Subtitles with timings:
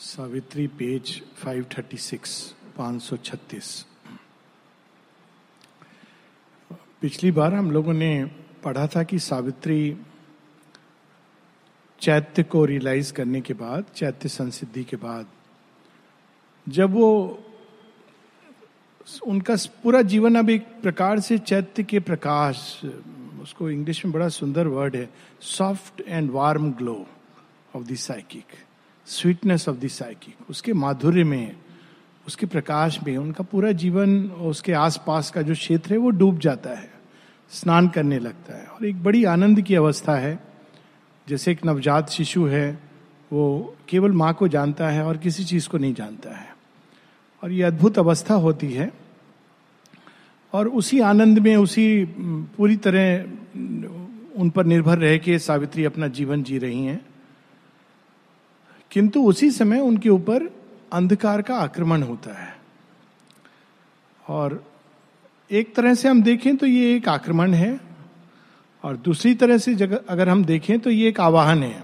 [0.00, 3.86] Savitri page 536 536
[7.00, 8.30] पिछली बार हम लोगों ने
[8.64, 9.96] पढ़ा था कि सावित्री
[12.00, 15.26] चैत्य को रियलाइज़ करने के बाद, चैत्य संसिद्धि के बाद,
[16.68, 17.44] जब वो
[19.26, 22.80] उनका पूरा जीवन अब एक प्रकार से चैत्य के प्रकाश,
[23.42, 27.06] उसको इंग्लिश में बड़ा सुंदर वर्ड है soft and warm glow
[27.76, 28.44] of the psychic
[29.08, 31.56] sweetness of the psychic उसके माधुर्य में,
[32.26, 36.70] उसके प्रकाश में, उनका पूरा जीवन उसके आसपास का जो क्षेत्र है, वो डूब जाता
[36.70, 36.90] है,
[37.50, 40.38] स्नान करने लगता है। और एक बड़ी आनंद की अवस्था है,
[41.28, 42.78] जैसे एक नवजात शिशु है,
[43.32, 46.56] वो केवल माँ को जानता है और किसी चीज़ को नहीं जानता है।
[47.42, 48.92] और ये अद्भुत अवस्था होती है,
[50.52, 52.04] और उसी आनंद में, उसी,
[52.56, 53.22] पूरी तरह
[54.36, 57.07] उन पर निर्भर रह के सावित्री अपना जीवन जी रही हैं।
[58.90, 60.48] किंतु उसी समय उनके ऊपर
[60.92, 62.56] अंधकार का आक्रमण होता है।
[64.28, 64.62] और
[65.50, 67.78] एक तरह से हम देखें तो ये एक आक्रमण है
[68.84, 71.82] और दूसरी तरह से जगह अगर हम देखें तो ये एक आवाहन है।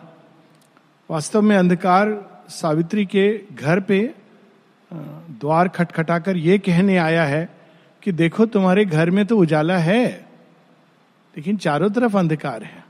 [1.10, 2.12] वास्तव में अंधकार
[2.50, 4.00] सावित्री के घर पे
[4.90, 7.48] द्वार खटखटाकर ये कहने आया है
[8.02, 10.06] कि देखो तुम्हारे घर में तो उजाला है,
[11.36, 12.84] लेकिन चारों तरफ़ अंधकार है।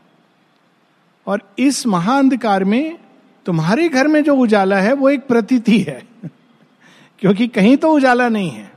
[1.26, 2.98] और इस महाअंधकार में
[3.46, 6.06] तुम्हारे घर में जो उजाला है, वो एक प्रतीति है।
[7.18, 8.72] क्योंकि कहीं तो उजाला नहीं है।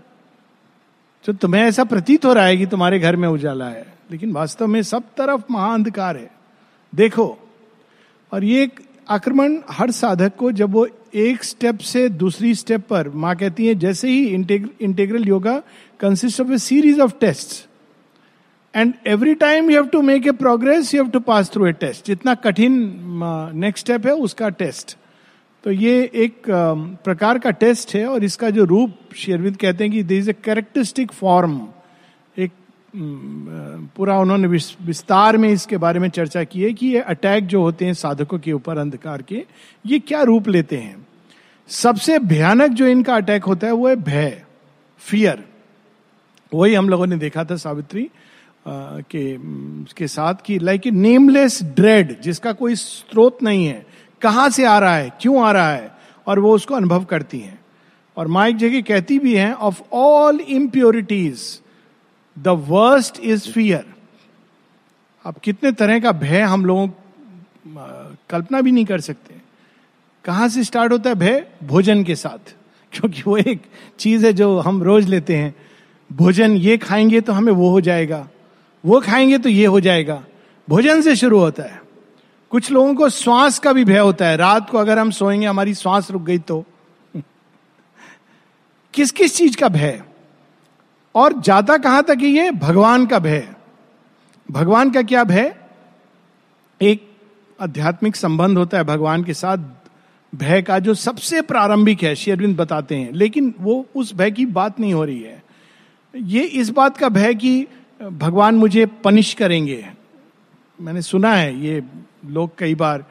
[1.25, 4.67] तो तुम्हें ऐसा प्रतीत हो रहा है कि तुम्हारे घर में उजाला है। लेकिन वास्तव
[4.67, 6.31] में सब तरफ़ महाअंधकार है।
[6.95, 7.37] देखो,
[8.33, 8.71] और ये
[9.09, 13.75] आक्रमण हर साधक को जब वो एक स्टेप से दूसरी स्टेप पर, माँ कहती है,
[13.75, 14.27] जैसे ही
[14.81, 15.61] integral yoga
[15.99, 17.67] consist of a series of test
[18.73, 21.71] and every time you have to make a progress you have to pass through a
[21.73, 22.73] test जितना कठिन
[23.55, 24.97] नेक्स्ट स्टेप है, उसका टेस्ट
[25.63, 26.43] तो ये एक
[27.03, 30.33] प्रकार का टेस्ट है और इसका जो रूप शेरविंद कहते हैं कि there is a
[30.43, 31.59] characteristic form
[32.37, 32.51] एक
[33.95, 37.85] पूरा उन्होंने विस्तार में इसके बारे में चर्चा की है कि ये अटैक जो होते
[37.85, 39.43] हैं साधकों के ऊपर, अंधकार के,
[39.85, 41.05] ये क्या रूप लेते हैं?
[41.69, 44.41] सबसे भयानक जो इनका अटैक होता है, वो है भय
[45.01, 45.43] फियर
[46.51, 48.09] वही हम लोगों ने देखा था, सावित्री
[49.01, 49.37] के,
[49.93, 53.85] के साथ कि लाइक ए नेमलेस ड्रेड जिसका कोई स्रोत नहीं है।
[54.21, 55.09] कहाँ से आ रहा है?
[55.21, 55.91] क्यों आ रहा है?
[56.27, 57.59] और वो उसको अनुभव करती हैं।
[58.17, 61.61] और माँ एक जगह कहती भी हैं of all impurities
[62.39, 63.85] the worst is fear
[65.25, 66.93] अब कितने तरह का भय हम लोग
[68.29, 69.35] कल्पना भी नहीं कर सकते।
[70.23, 71.47] कहाँ से स्टार्ट होता है भय?
[71.63, 72.55] भोजन के साथ।
[72.93, 73.61] क्योंकि वो एक
[73.99, 75.55] चीज़ है जो हम रोज लेते हैं।
[76.11, 78.27] भोजन ये खाएँगे तो हमें वो हो जाएगा।
[78.85, 80.23] वो खाएँगे तो ये हो जाएगा।
[80.69, 81.81] भोजन से शुरू होता है।
[82.49, 85.73] कुछ लोगों को श्वास का भी भय होता है। रात को अगर हम सोएँगे, हमारी
[85.73, 86.65] श्वास रुक गई तो।
[88.93, 90.03] किस किस चीज़ का भय?
[91.15, 92.51] और जाता कहाँ तक ये?
[92.51, 93.49] भगवान का भय।
[94.51, 95.55] भगवान का क्या भय?
[96.81, 97.11] एक
[97.61, 99.57] आध्यात्मिक संबंध होता है भगवान के साथ।
[100.35, 104.79] भय का जो सबसे प्रारंभिक है शेरविंद बताते हैं। लेकिन वो उस भय की बात
[104.79, 105.43] नहीं हो रही है।
[106.15, 107.67] ये इस बात का भय कि
[107.99, 109.85] भगवान मुझे पनिश करेंगे।
[110.81, 111.83] मैंने सुना है, ये
[112.25, 113.05] लोग कई बार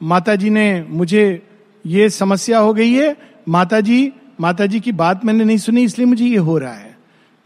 [0.00, 1.42] माता जी ने मुझे
[1.86, 3.16] ये समस्या हो गई है
[3.48, 6.96] माता जी माता जी की बात मैंने नहीं सुनी, इसलिए मुझे ये हो रहा है।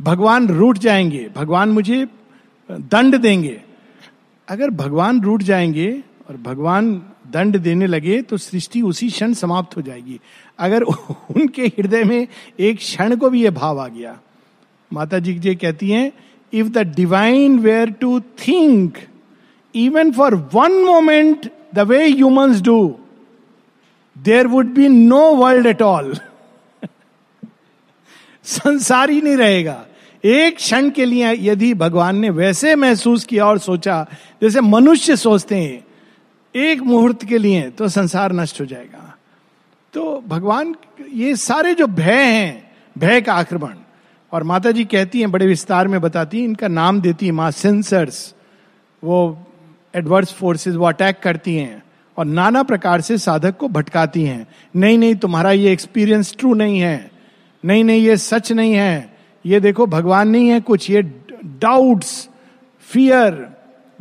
[0.00, 2.06] भगवान रूठ जाएँगे, भगवान मुझे
[2.69, 3.61] दंड देंगे।
[4.49, 5.91] अगर भगवान रूठ जाएँगे
[6.28, 6.94] और भगवान
[7.31, 10.21] दंड देने लगे तो सृष्टि उसी क्षण समाप्त हो जाएगी।
[10.59, 12.26] अगर उनके हृदय में
[12.61, 14.19] एक क्षण को भी यह भाव आ गया।
[14.93, 16.12] माता जी जी कहती हैं
[16.54, 18.98] if the divine were to think
[19.75, 22.78] even for one moment the way humans do
[24.16, 26.14] there would be no world at all
[28.44, 29.84] संसार ही नहीं रहेगा
[30.25, 34.06] एक क्षण के लिए यदि भगवान ने वैसे महसूस किया और सोचा
[34.43, 35.84] जैसे मनुष्य सोचते हैं
[36.54, 39.14] एक मुहूर्त के लिए तो संसार नष्ट हो जाएगा
[39.94, 40.75] तो भगवान
[41.12, 43.75] ये सारे जो भय हैं भय का आक्रमण
[44.34, 47.50] और माता जी कहती हैं, बड़े विस्तार में बताती हैं, इनका नाम देती है, माँ
[47.50, 48.34] सेंसर्स।
[49.04, 49.46] वो
[49.94, 51.82] एडवर्स फोर्सेस वो अटैक करती हैं
[52.19, 54.46] और नाना प्रकार से साधक को भटकाती हैं।
[54.76, 57.10] नहीं नहीं, तुम्हारा ये एक्सपीरियंस ट्रू नहीं है।
[57.64, 59.16] नहीं नहीं, ये सच नहीं है।
[59.46, 61.02] ये देखो, भगवान नहीं है कुछ, ये
[61.44, 62.28] डाउट्स
[62.80, 63.48] फियर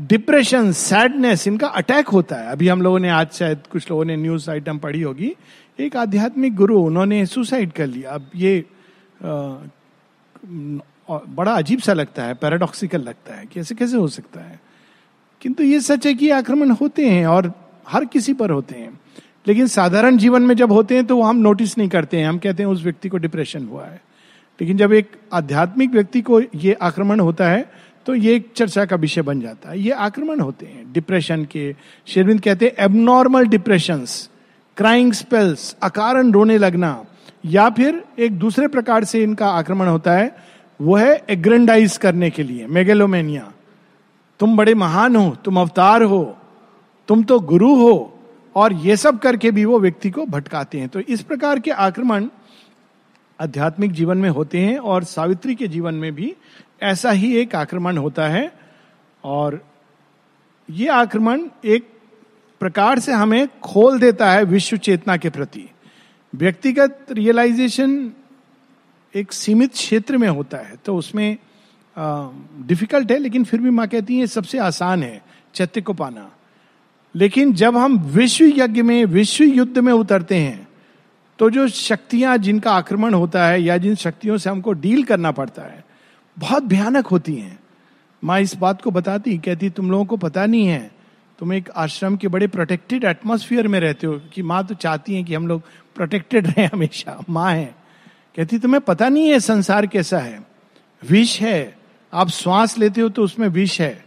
[0.01, 4.15] डिप्रेशन सैडनेस इनका अटैक होता है। अभी हम लोगों ने आज शायद कुछ लोगों ने
[4.15, 5.35] न्यूज़ आइटम पढ़ी होगी।
[5.79, 8.65] एक आध्यात्मिक गुरु, उन्होंने सुसाइड कर लिया। अब ये
[10.45, 14.59] बड़ा अजीब सा लगता है पैराडॉक्सिकल लगता है कि ऐसे कैसे हो सकता है।
[15.41, 17.51] किंतु ये सच है कि आक्रमण होते हैं और
[17.87, 18.99] हर किसी पर होते हैं।
[19.47, 22.63] लेकिन साधारण जीवन में जब होते हैं तो हम नोटिस नहीं करते हैं। हम कहते
[22.63, 24.01] हैं उस व्यक्ति को डिप्रेशन हुआ है।
[24.59, 27.71] लेकिन जब एक आध्यात्मिक व्यक्ति को ये आक्रमण होता है
[28.05, 31.75] तो ये एक चर्चा का विषय बन जाता है। ये आक्रमण होते हैं डिप्रेशन के।
[32.07, 34.05] शेरविंद कहते हैं एबनॉर्मल डिप्रेशन
[34.77, 37.05] क्राइंग स्पेल्स अकारण रोने लगना
[37.45, 40.35] या फिर एक दूसरे प्रकार से इनका आक्रमण होता है,
[40.81, 43.51] वो है एग्रेंडाइज करने के लिए मेगेलोमेनिया
[44.39, 46.37] तुम बड़े महान हो, तुम अवतार हो,
[47.07, 48.19] तुम तो गुरु हो,
[48.55, 52.27] और ये सब करके भी वो व्यक्ति को भटकाते हैं। तो इस प्रकार के आक्रमण
[53.41, 56.35] आध्यात्मिक जीवन में होते हैं, और सावित्री के जीवन में भी
[56.81, 58.51] ऐसा ही एक आक्रमण होता है।
[59.23, 59.65] और
[60.69, 61.87] ये आक्रमण एक
[62.59, 65.69] प्रकार से हमें खोल देता है विश्व चेतना के प्रति।
[66.33, 68.11] व्यक्तिगत रियलाइजेशन
[69.13, 71.37] एक सीमित क्षेत्र में होता है तो उसमें
[72.67, 75.21] डिफ़िकल्ट है, लेकिन फिर भी माँ कहती है सबसे आसान है,
[75.55, 76.29] चैत्य को पाना।
[77.15, 80.67] लेकिन जब हम विश्व यज्ञ में, विश्व युद्ध में उतरते हैं
[81.39, 85.61] तो जो शक्तियाँ जिनका आक्रमण होता है, या जिन शक्तियों से हमको डील करना पड़ता
[85.61, 85.83] है,
[86.37, 87.59] बहुत भयानक होती हैं।
[88.23, 90.91] माँ इस बात को बताती, कहती, तुम लोगों को पता नहीं है,
[91.39, 95.23] तुम एक आश्रम के बड़े प्रोटेक्टेड एटमोसफियर में रहते हो, कि माँ तो चाहती है
[95.23, 95.61] कि हम लोग
[95.95, 97.75] प्रोटेक्टेड रहे हमेशा। माँ है।
[98.35, 100.43] कहती, तुम्हें पता नहीं है संसार कैसा है?
[101.09, 101.77] विष है।
[102.13, 104.05] आप श्वास लेते हो तो उसमें विष है।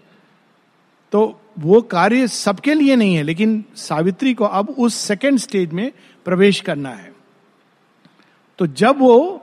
[1.12, 5.92] तो वो कार्य सबके लिए नहीं है, लेकिन सावित्री को अब उस सेकेंड स्टेज में
[6.24, 7.12] प्रवेश करना है।
[8.58, 9.42] तो जब वो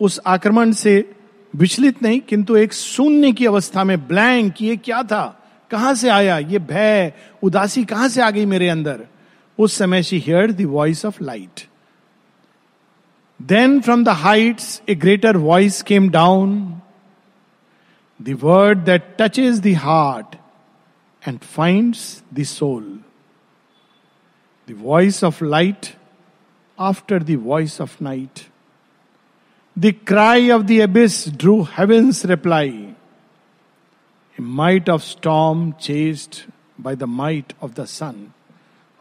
[0.00, 1.12] उस आक्रमण से
[1.56, 5.50] विचलित नहीं, किंतु एक शून्य की अवस्था में ब्लैंक ये क्या था?
[5.70, 6.38] कहाँ से आया?
[6.38, 7.12] ये भय,
[7.42, 9.06] उदासी कहाँ से आ गई मेरे अंदर?
[9.59, 11.67] उस समय she hear the voice of light
[13.39, 16.55] then from the heights a greater voice came down
[18.19, 20.35] the word that touches the heart
[21.23, 22.83] and finds the soul
[24.67, 25.85] the voice of light
[26.77, 28.39] after the voice of night
[29.77, 32.87] the cry of the abyss drew heaven's reply
[34.37, 36.35] might of storm chased
[36.81, 38.25] by the might of the sun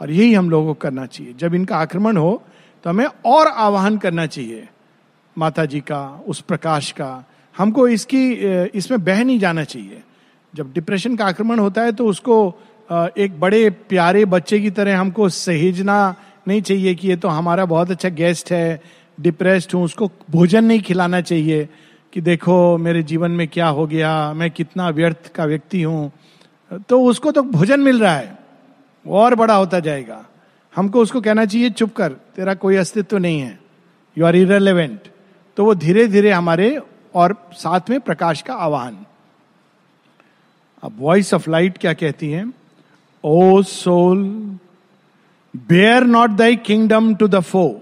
[0.02, 2.42] और यही हम लोगों को करना चाहिए। जब इनका आक्रमण हो
[2.84, 4.68] तो हमें और आवाहन करना चाहिए
[5.38, 8.32] माता जी का, उस प्रकाश का। हमको इसकी
[8.74, 10.04] इसमें बह नहीं जाना चाहिए।
[10.54, 12.38] जब डिप्रेशन का आक्रमण होता है तो उसको
[13.18, 16.16] एक बड़े प्यारे बच्चे की तरह हमको सहेजना
[16.48, 18.82] नहीं चाहिए कि ये तो हमारा बहुत अच्छा गेस्ट है,
[19.18, 21.68] डिप्रेस्ड हूँ, उसको भोजन नहीं खिलाना चाहिए
[22.14, 26.12] कि देखो, मेरे जीवन में क्या हो गया, मैं कितना व्यर्थ का व्यक्ति हूँ।
[26.90, 28.38] तो उसको तो भोजन मिल रहा है।
[29.07, 30.25] और बड़ा होता जाएगा।
[30.75, 33.59] हमको उसको कहना चाहिए, चुप कर, तेरा कोई अस्तित्व नहीं है।
[34.18, 35.07] यू आर इरेलीवेंट
[35.57, 36.80] तो वो धीरे धीरे हमारे
[37.15, 38.98] और साथ में प्रकाश का आवाहन।
[40.83, 42.45] अब वॉइस ऑफ़ लाइट क्या कहती है?
[43.24, 44.24] O soul
[45.56, 47.81] bare not thy kingdom to the foe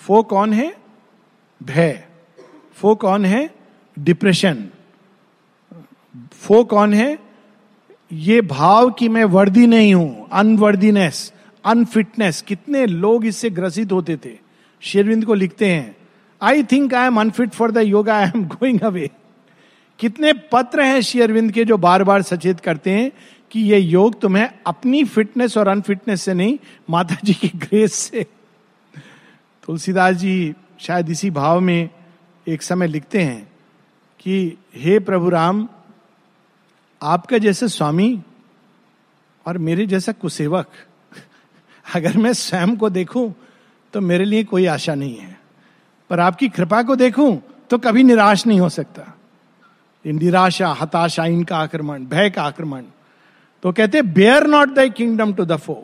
[0.00, 0.74] foe कौन है?
[1.62, 2.04] भय।
[2.74, 3.50] फो कौन है?
[3.98, 4.68] डिप्रेशन
[6.32, 7.23] फो कौन है?
[8.12, 11.32] ये भाव कि मैं वर्दी नहीं हूँ अनवर्दीनेस
[11.64, 14.38] अनफिटनेस कितने लोग इससे ग्रसित होते थे।
[14.80, 15.96] शेरविंद को लिखते हैं
[16.42, 19.10] I think I am unfit for the yoga I am going away
[19.98, 23.10] कितने पत्र हैं शेयरविंद के जो बार बार सचेत करते हैं
[23.50, 26.58] कि ये योग तुम्हें अपनी फिटनेस और अनफिटनेस से नहीं
[26.90, 28.26] माता जी की ग्रेस से।
[29.66, 31.88] तुलसीदास जी शायद इसी भाव में
[32.48, 33.48] एक समय लिखते हैं
[34.20, 35.68] कि, हे प्रभु राम
[37.04, 38.20] आपका जैसे स्वामी
[39.46, 40.68] और मेरे जैसा कुसेवक,
[41.86, 43.32] अगर मैं स्वयं को देखूँ
[43.94, 45.38] तो मेरे लिए कोई आशा नहीं है।
[46.10, 49.12] पर आपकी कृपा को देखूँ तो कभी निराश नहीं हो सकता।
[50.04, 52.82] निराशा, हताशा, इनका आक्रमण, भय का आक्रमण।
[53.62, 55.76] तो कहते bare not the kingdom to the foe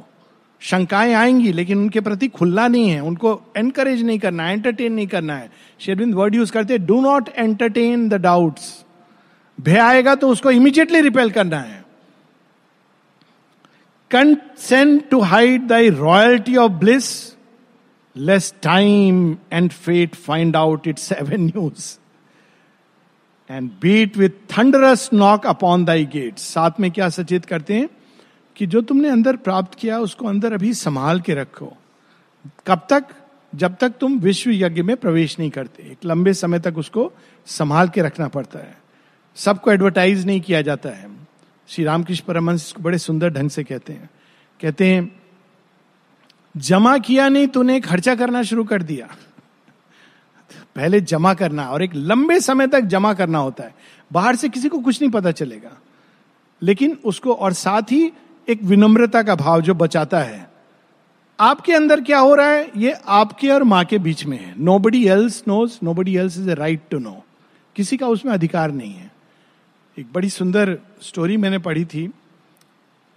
[0.62, 5.06] शंकाएँ आएँगी, लेकिन उनके प्रति खुलना नहीं है। उनको एनकरेज नहीं करना है एंटरटेन नहीं
[5.06, 5.50] करना है।
[5.80, 8.84] शेरविंद वर्ड यूज़ करते do not entertain the doubts
[9.60, 11.84] भय आएगा तो उसको इमीजिएटली रिपेल करना है।
[14.10, 17.36] Consent to hide thy royalty of bliss
[18.16, 21.98] lest time and fate find out its avenues
[23.50, 27.88] and beat with thunderous knock upon thy gate साथ में क्या सचेत करते हैं?
[28.56, 31.76] कि जो तुमने अंदर प्राप्त किया, उसको अंदर अभी संभाल के रखो।
[32.66, 33.04] कब तक?
[33.54, 37.12] जब तक तुम विश्व यज्ञ में प्रवेश नहीं करते। एक लंबे समय तक उसको
[37.46, 38.79] संभाल के रखना पड़ता है।
[39.36, 41.10] सबको एडवर्टाइज नहीं किया जाता है।
[41.68, 44.10] श्री रामकृष्ण इसको बड़े सुंदर ढंग से कहते हैं।
[44.60, 45.20] कहते हैं,
[46.56, 49.08] जमा किया नहीं तूने, खर्चा करना शुरू कर दिया।
[50.76, 53.74] पहले जमा करना और एक लंबे समय तक जमा करना होता है।
[54.12, 55.80] बाहर से किसी को कुछ नहीं पता चलेगा।
[56.62, 58.12] लेकिन उसको और साथ ही
[58.48, 60.50] एक विनम्रता का भाव जो बचाता है।
[61.40, 62.70] आपके अंदर क्या हो रहा है?
[62.76, 66.54] ये आपके और माँ के बीच में है। Nobody else knows nobody else is a
[66.54, 67.24] right to know
[67.76, 69.19] किसी का उसमें अधिकार नहीं है।
[69.98, 72.10] एक बड़ी सुंदर स्टोरी मैंने पढ़ी थी।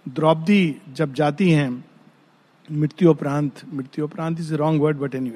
[0.08, 1.84] द्रौपदी जब जाती हैं
[2.72, 5.30] मृत्युपरांत मृत्युपरांत is wrong word but any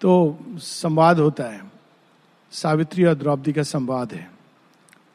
[0.00, 1.72] तो संवाद होता है।
[2.50, 4.30] सावित्री और द्रौपदी का संवाद है।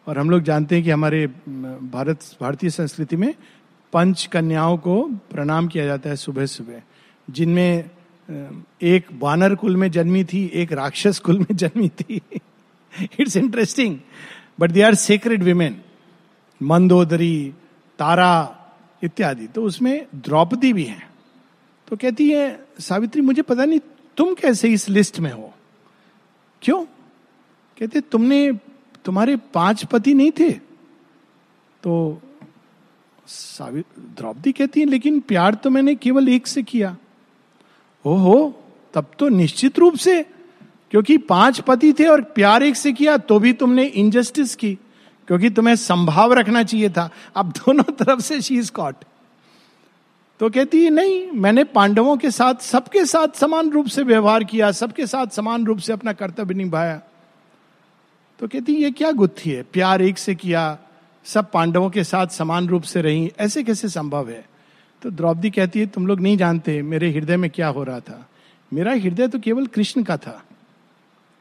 [0.08, 1.28] और हम लोग जानते हैं कि हमारे
[1.92, 3.36] भारत, भारतीय संस्कृति में
[3.94, 6.82] पंच कन्याओं को प्रणाम किया जाता है सुबह सुबह,
[7.30, 7.90] जिनमें
[8.82, 12.22] एक वानर कुल में जन्मी थी, एक राक्षस कुल में जन्मी थी।
[13.20, 14.00] It's interesting
[14.60, 15.82] but they are sacred women
[16.64, 17.54] Mandodari
[18.00, 18.56] Tara
[19.04, 21.10] इत्यादि। तो उसमें द्रौपदी भी है।
[21.88, 23.80] तो कहती है, सावित्री, मुझे पता नहीं,
[24.18, 25.54] तुम कैसे इस लिस्ट में हो?
[26.62, 26.86] क्यों?
[27.80, 28.54] कहते, तुमने,
[29.06, 30.52] तुम्हारे पाँच पति नहीं थे?
[31.84, 32.22] तो
[34.00, 36.98] द्रौपदी कहती है, लेकिन प्यार तो मैंने केवल एक से किया।
[38.06, 38.64] ओहो,
[38.94, 40.26] तब तो निश्चित रूप से
[40.92, 44.78] क्योंकि पाँच पति थे और प्यार एक से किया तो भी तुमने इनजस्टिस की।
[45.28, 48.96] क्योंकि तुम्हें संभाव रखना चाहिए था। अब दोनों तरफ़ से शी इज़ कॉट
[50.40, 54.72] तो कहती है, नहीं, मैंने पांडवों के साथ, सबके साथ समान रूप से व्यवहार किया,
[54.72, 57.02] सबके साथ समान रूप से अपना कर्तव्य निभाया।
[58.40, 59.64] तो कहती ये क्या गुत्थी है?
[59.64, 60.78] प्यार एक से किया,
[61.26, 64.46] सब पांडवों के साथ समान रूप से रही, ऐसे कैसे संभव है?
[65.02, 68.30] तो द्रौपदी कहती है, तुम लोग नहीं जानते मेरे हृदय में क्या हो रहा था।
[68.74, 70.44] मेरा हृदय तो केवल कृष्ण का था।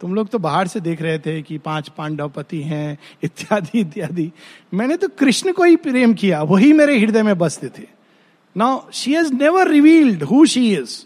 [0.01, 4.31] तुम लोग तो बाहर से देख रहे थे कि पाँच पांडव पति हैं, इत्यादि इत्यादि।
[4.75, 7.87] मैंने तो कृष्ण को ही प्रेम किया, वही मेरे हृदय में बसते थे।
[8.57, 10.99] Now she has never revealed who she is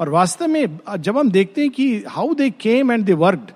[0.00, 3.50] और वास्तव में, जब हम देखते हैं कि how they came and they worked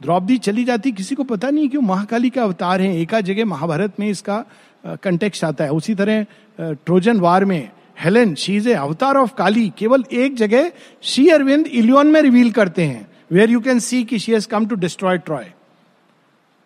[0.00, 4.00] Draupadi चली जाती, किसी को पता नहीं क्यों महाकाली का अवतार है, एका जगह महाभारत
[4.00, 4.44] में इसका
[4.84, 6.26] कंटेक्स्ट आता है। उसी तरह
[6.58, 10.70] ट्रोजन वार में हेलेन शी इज़ ए अवतार ऑफ़ काली केवल एक जगह
[11.02, 14.66] श्री अरविंद इलियन में रिवील करते हैं। वेयर यू कैन सी कि she has come
[14.66, 15.46] to destroy Troy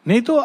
[0.09, 0.37] नहीं तो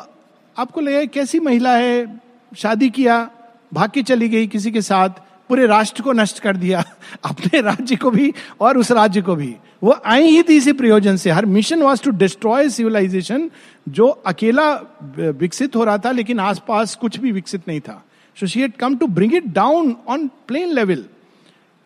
[0.57, 2.21] आपको लगे कैसी महिला है?
[2.57, 3.31] शादी किया
[3.73, 5.09] भाग के चली गई किसी के साथ,
[5.49, 6.83] पूरे राष्ट्र को नष्ट कर दिया,
[7.25, 11.15] अपने राज्य को भी और उस राज्य को भी। वो आई ही थी इसी प्रयोजन
[11.15, 13.51] से। Her mission was to destroy civilisation
[13.89, 14.73] जो अकेला
[15.17, 18.05] विकसित हो रहा था, लेकिन आसपास कुछ भी विकसित नहीं था।
[18.39, 21.05] So she had come to bring it down on plane level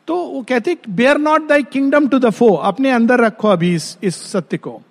[0.08, 3.98] तो वो कहते bare not thy kingdom to the foe अपने अंदर रखो अभी इस,
[4.04, 4.82] इस सत्य को।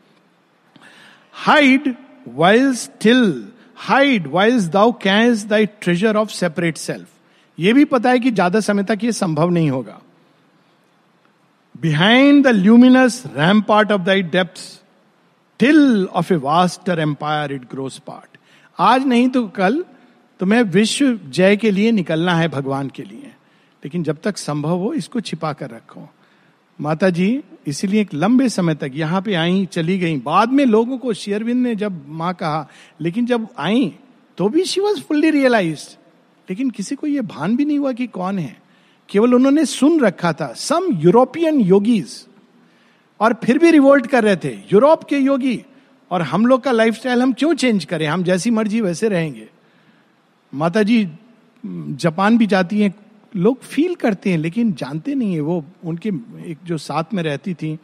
[1.34, 1.94] Hide
[2.28, 3.44] while still
[3.78, 7.06] hide whiles thou canst thy treasure of separate self
[7.58, 10.00] ये भी पता है कि ज़्यादा समय तक ये संभव नहीं होगा।
[11.74, 13.22] Behind the luminous
[13.62, 14.60] rampart of thy depth
[15.60, 18.38] till of a vaster empire it grows part
[18.78, 19.84] आज नहीं तो कल
[20.40, 23.33] तुम्हें विश्व जय के लिए निकलना है भगवान के लिए।
[23.84, 26.08] लेकिन जब तक संभव हो, इसको छिपा कर रखो।
[26.78, 30.98] माता जी इसीलिए एक लंबे समय तक यहाँ पे आई, चली गई। बाद में लोगों
[30.98, 32.68] को शेयरविंद ने जब माँ कहा,
[33.00, 33.92] लेकिन जब आई
[34.38, 35.86] तो भी शी वॉज़ फुल्ली रियलाइज़
[36.48, 38.56] लेकिन किसी को यह भान भी नहीं हुआ कि कौन है।
[39.08, 42.26] केवल उन्होंने सुन रखा था सम यूरोपियन योगीज
[43.20, 45.60] और फिर भी रिवोल्ट कर रहे थे, यूरोप के योगी,
[46.10, 48.06] और हम लोग का लाइफस्टाइल हम क्यों चेंज करें?
[48.06, 49.48] हम जैसी मर्ज़ी वैसे रहेंगे।
[50.52, 51.06] माता जी
[51.64, 52.94] जापान भी जाती हैं
[53.36, 56.08] लोग फील करते हैं, लेकिन जानते नहीं है वो। उनके
[56.50, 57.78] एक जो साथ में रहती थी,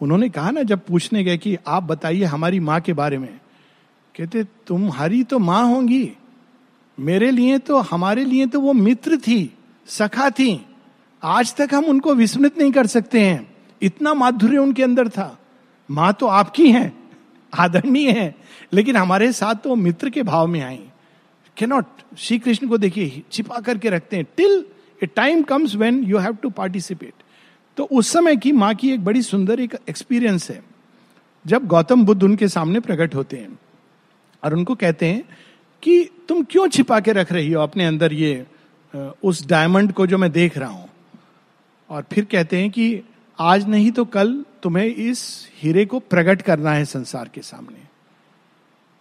[0.00, 3.40] उन्होंने कहा ना, जब पूछने गए कि आप बताइए हमारी माँ के बारे में,
[4.14, 6.10] कहते, तुम्हारी तो माँ होंगी।
[6.98, 9.54] मेरे लिए तो हमारे लिए तो वो मित्र थी,
[9.86, 10.66] सखा थी।
[11.22, 15.38] आज तक हम उनको विस्मृत नहीं कर सकते हैं। इतना माधुर्य उनके अंदर था।
[15.90, 16.92] माँ तो आपकी है,
[17.52, 18.34] आदरणीय है,
[18.72, 20.80] लेकिन हमारे साथ तो मित्र के भाव में आई।
[21.56, 21.86] कैनॉट
[22.18, 24.64] श्री कृष्ण को देखिए, छिपा करके रखते हैं। Till
[25.02, 27.12] a time comes when you have to participate
[27.78, 30.62] तो उस समय की माँ की एक बड़ी सुंदर एक एक्सपीरियंस है।
[31.44, 33.58] जब गौतम बुद्ध उनके सामने प्रकट होते हैं
[34.42, 35.22] और उनको कहते हैं
[35.82, 38.46] कि तुम क्यों छिपा के रख रही हो अपने अंदर ये
[39.24, 40.88] उस डायमंड को जो मैं देख रहा हूँ?
[41.90, 43.02] और फिर कहते हैं कि
[43.38, 47.78] आज नहीं तो कल तुम्हें इस हीरे को प्रकट करना है संसार के सामने।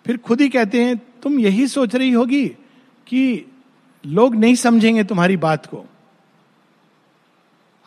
[0.06, 2.46] फिर खुद ही कहते हैं, तुम यही सोच रही होगी
[3.08, 3.46] कि
[4.04, 5.86] लोग नहीं समझेंगे तुम्हारी बात को।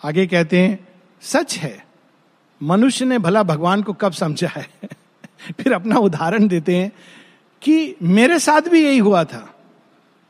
[0.05, 0.89] आगे कहते हैं,
[1.23, 1.87] सच है,
[2.63, 4.69] मनुष्य ने भला भगवान को कब समझा है?
[5.61, 6.93] फिर अपना उदाहरण देते हैं
[7.63, 9.55] कि मेरे साथ भी यही हुआ था।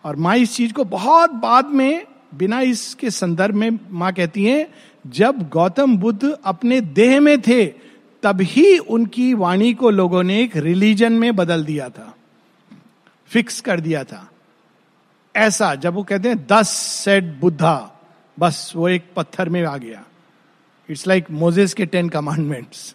[0.04, 4.74] और माँ इस चीज़ को बहुत बाद में, बिना इसके संदर्भ में माँ कहती हैं,
[5.06, 7.66] जब गौतम बुद्ध अपने देह में थे,
[8.22, 12.14] तभी उनकी वाणी को लोगों ने एक रिलीजन में बदल दिया था।
[13.26, 14.30] फिक्स कर दिया था।
[15.36, 17.88] ऐसा, जब वो कहते हैं, दस सेट बुद्धा
[18.38, 20.04] बस वो एक पत्थर में आ गया।
[20.88, 22.94] इट्स लाइक मोजेस के टेन कमांडमेंट्स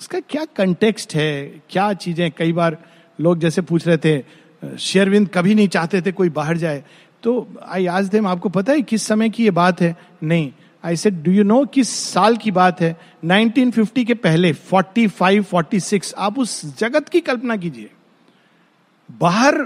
[0.00, 1.62] उसका क्या कंटेक्स्ट है?
[1.70, 2.30] क्या चीज़ें?
[2.30, 2.76] कई बार
[3.20, 6.84] लोग जैसे पूछ रहे थे, शेरविंद कभी नहीं चाहते थे कोई बाहर जाए।
[7.22, 9.96] तो आई आज देम आपको पता है किस समय की ये बात है?
[10.22, 10.52] नहीं.
[10.84, 12.96] I said do you know किस साल की बात है?
[13.24, 17.90] 1950 के पहले 45 46 आप उस जगत की कल्पना कीजिए।
[19.10, 19.62] बाहर,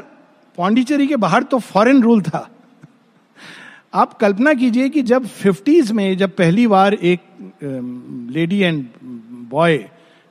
[0.58, 2.48] पांडिचेरी के बाहर तो फॉरेन रूल था।
[3.94, 7.20] आप कल्पना कीजिए कि जब फिफ्टीज में जब पहली बार एक
[8.30, 8.86] लेडी एंड
[9.50, 9.88] बॉय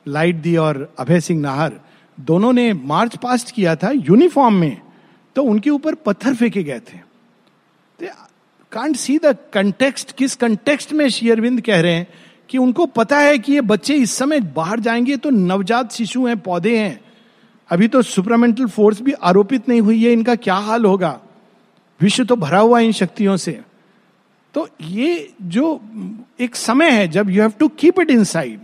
[0.07, 1.73] लाइट दी और अभय सिंह नाहर
[2.19, 4.81] दोनों ने मार्च पास्ट किया था यूनिफॉर्म में
[5.35, 6.99] तो उनके ऊपर पत्थर फेंके गए थे।
[8.71, 12.07] कांट सी द कंटेक्स्ट किस कंटेक्स्ट में शेयरविंद कह रहे हैं
[12.49, 16.39] कि उनको पता है कि ये बच्चे इस समय बाहर जाएँगे तो नवजात शिशु हैं,
[16.39, 16.99] पौधे हैं।
[17.69, 21.19] अभी तो सुपरामेंटल फोर्स भी आरोपित नहीं हुई है, इनका क्या हाल होगा?
[22.01, 23.59] विश्व तो भरा हुआ इन शक्तियों से।
[24.53, 25.81] तो ये जो
[26.39, 28.59] एक समय है, जब you have to keep it inside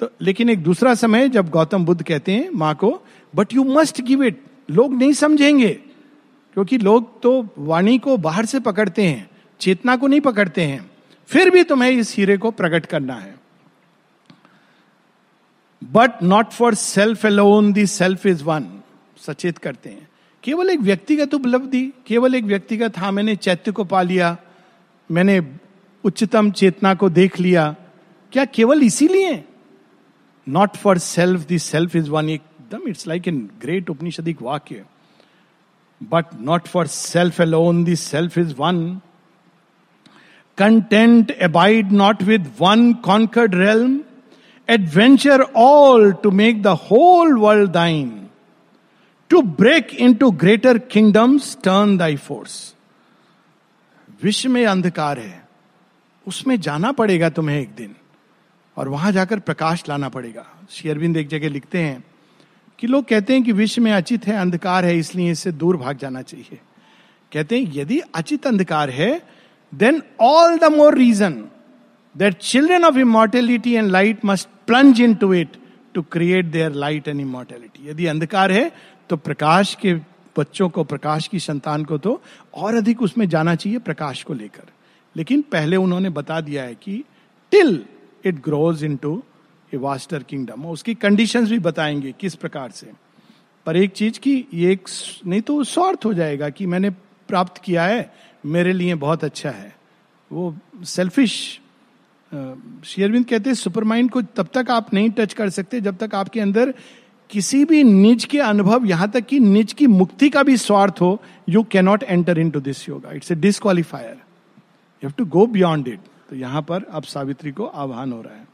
[0.00, 2.90] तो लेकिन एक दूसरा समय है, जब गौतम बुद्ध कहते हैं, माँ को
[3.34, 5.68] but you must give it लोग नहीं समझेंगे,
[6.56, 9.28] क्योंकि लोग तो वाणी को बाहर से पकड़ते हैं,
[9.60, 10.90] चेतना को नहीं पकड़ते हैं।
[11.30, 13.34] फिर भी तुम्हें इस हीरे को प्रकट करना है।
[15.82, 18.68] But not for self alone the self is one
[19.18, 20.08] सचेत करते हैं।
[20.46, 24.36] केवल एक व्यक्तिगत उपलब्धि, केवल एक व्यक्तिगत हाँ मैंने चैत्य को पा लिया,
[25.10, 25.40] मैंने
[26.04, 27.64] उच्चतम चेतना को देख लिया।
[28.32, 29.32] क्या केवल इसीलिए?
[30.46, 34.84] Not for self the self is one एकदम इट्स लाइक इन ग्रेट उपनिषदिक वाक्य।
[36.00, 38.78] But not for self alone the self is one
[40.58, 43.98] content abide not with one conquered realm
[44.68, 48.25] adventure all to make the whole world thine
[49.30, 52.74] to break into greater kingdoms turn thy force
[54.22, 55.44] विश्व में अंधकार है
[56.26, 57.94] उसमें जाना पड़ेगा तुम्हें एक दिन।
[58.76, 62.02] और वहाँ जाकर प्रकाश लाना पड़ेगा। शेयरबिंद एक जगह लिखते हैं
[62.78, 65.98] कि लोग कहते हैं कि विश्व में अचित है, अंधकार है, इसलिए इससे दूर भाग
[65.98, 66.58] जाना चाहिए।
[67.32, 69.20] कहते हैं, यदि अचित अंधकार है
[69.72, 71.44] then all the more reason
[72.14, 75.56] that children of immortality and light must plunge into it
[75.94, 78.70] to create there light and immortality यदि अंधकार है
[79.08, 79.94] तो प्रकाश के
[80.38, 82.20] बच्चों को, प्रकाश की संतान को तो
[82.54, 84.64] और अधिक उसमें जाना चाहिए प्रकाश को लेकर।
[85.16, 87.02] लेकिन पहले उन्होंने बता दिया है कि
[87.52, 87.84] till
[88.24, 89.22] it grows into
[89.72, 92.90] a vaster kingdom उसकी कंडीशन भी बताएँगे किस प्रकार से।
[93.66, 94.88] पर एक चीज़ की ये एक
[95.26, 96.90] नहीं तो स्वार्थ हो जाएगा कि मैंने
[97.28, 98.12] प्राप्त किया है,
[98.46, 99.74] मेरे लिए बहुत अच्छा है।
[100.30, 101.60] वो सेल्फिश
[102.84, 106.14] शेयरविंद कहते हैं सुपर माइंड को तब तक आप नहीं टच कर सकते जब तक
[106.14, 106.74] आपके अंदर
[107.30, 111.20] किसी भी निज के अनुभव, यहाँ तक कि निज की मुक्ति का भी स्वार्थ हो
[111.48, 116.00] you cannot enter into this yoga it's a disqualifier you have to go beyond it
[116.30, 118.44] तो यहाँ पर अब सावित्री को आह्वान हो रहा है।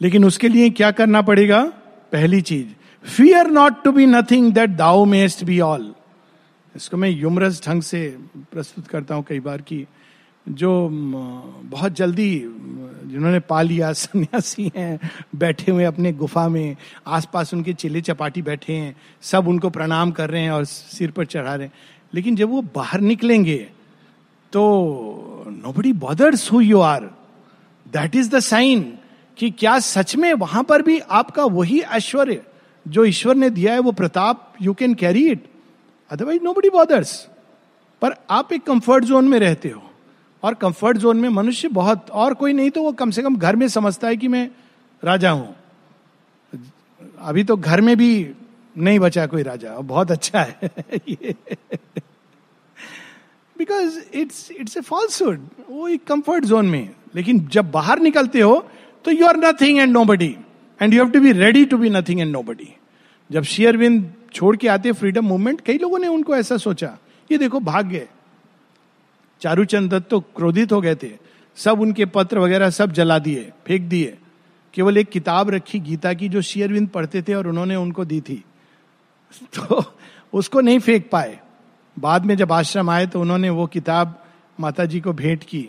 [0.00, 1.62] लेकिन उसके लिए क्या करना पड़ेगा?
[2.12, 2.66] पहली चीज़
[3.06, 5.92] fear not to be nothing that thou must be all
[6.74, 8.06] इसको मैं युमरस ढंग से
[8.52, 9.86] प्रस्तुत करता हूँ कई बार की
[10.46, 10.88] जो
[11.64, 12.38] बहुत जल्दी,
[13.04, 14.98] जिन्होंने पा लिया सन्यासी हैं,
[15.36, 16.76] बैठे हुए अपने गुफा में,
[17.06, 21.26] आसपास उनके चिल्ले चपाटी बैठे हैं, सब उनको प्रणाम कर रहे हैं और सिर पर
[21.26, 21.72] चढ़ा रहे हैं।
[22.14, 23.56] लेकिन जब वो बाहर निकलेंगे
[24.52, 24.62] तो
[25.72, 27.04] nobody bothers who you are
[27.86, 28.82] that is the sign
[29.38, 32.42] कि क्या सच में वहाँ पर भी आपका वही ऐश्वर्य,
[32.86, 35.46] जो ईश्वर ने दिया है, वो Pratap you can carry it
[36.10, 37.16] otherwise nobody bothers
[38.02, 39.82] पर आप एक कंफर्ट जोन में रहते हो।
[40.42, 43.56] और कंफर्ट जोन में मनुष्य बहुत और कोई नहीं तो वो कम से कम घर
[43.56, 44.48] में समझता है कि मैं
[45.02, 45.54] राजा हूँ।
[47.20, 48.10] अभी तो घर में भी
[48.76, 50.70] नहीं बचा कोई राजा बहुत अच्छा है।
[53.56, 58.54] Because it's it's a falsehood वो एक कंफर्ट जोन में। लेकिन जब बाहर निकलते हो
[59.04, 60.34] तो you are nothing and nobody
[60.80, 62.68] and you have to be ready to be nothing and nobody
[63.30, 66.96] जब शेयरविंद छोड़ के आते फ्रीडम मूवमेंट कई लोगों ने उनको ऐसा सोचा,
[67.30, 68.06] ये देखो भाग गए
[69.42, 71.10] चारूचंद दत्त तो क्रोधित हो गए थे।
[71.56, 74.18] सब उनके पत्र वगैरह सब जला दिए, फेंक दिए।
[74.74, 78.44] केवल एक किताब रखी गीता की जो शेयरविंद पढ़ते थे और उन्होंने उनको दी थी।
[79.42, 79.84] तो
[80.32, 81.40] उसको नहीं फेंक पाए।
[81.98, 84.24] बाद में जब आश्रम आए तो उन्होंने वो किताब
[84.60, 85.62] माता जी को भेंट की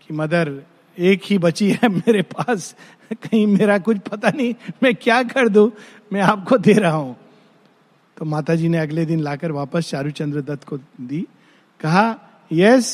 [0.00, 0.62] कि, मदर,
[0.98, 2.76] एक ही बची है मेरे पास।
[3.12, 5.72] कहीं मेरा कुछ पता नहीं, मैं क्या कर दू?
[6.12, 7.16] मैं आपको दे रहा हूँ।
[8.16, 11.26] तो माता जी ने अगले दिन लाकर वापस चारूचंद्र दत्त को दी।
[11.80, 12.90] कहा yes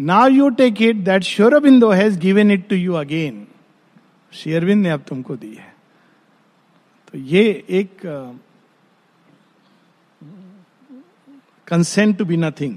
[0.00, 3.46] now you take it that Sri Aurobindo has given it to you again
[4.32, 5.74] Sri Aurobindo ने अब तुमको दी है
[7.08, 7.44] तो ये
[7.80, 8.06] एक
[11.66, 12.76] consent to be nothing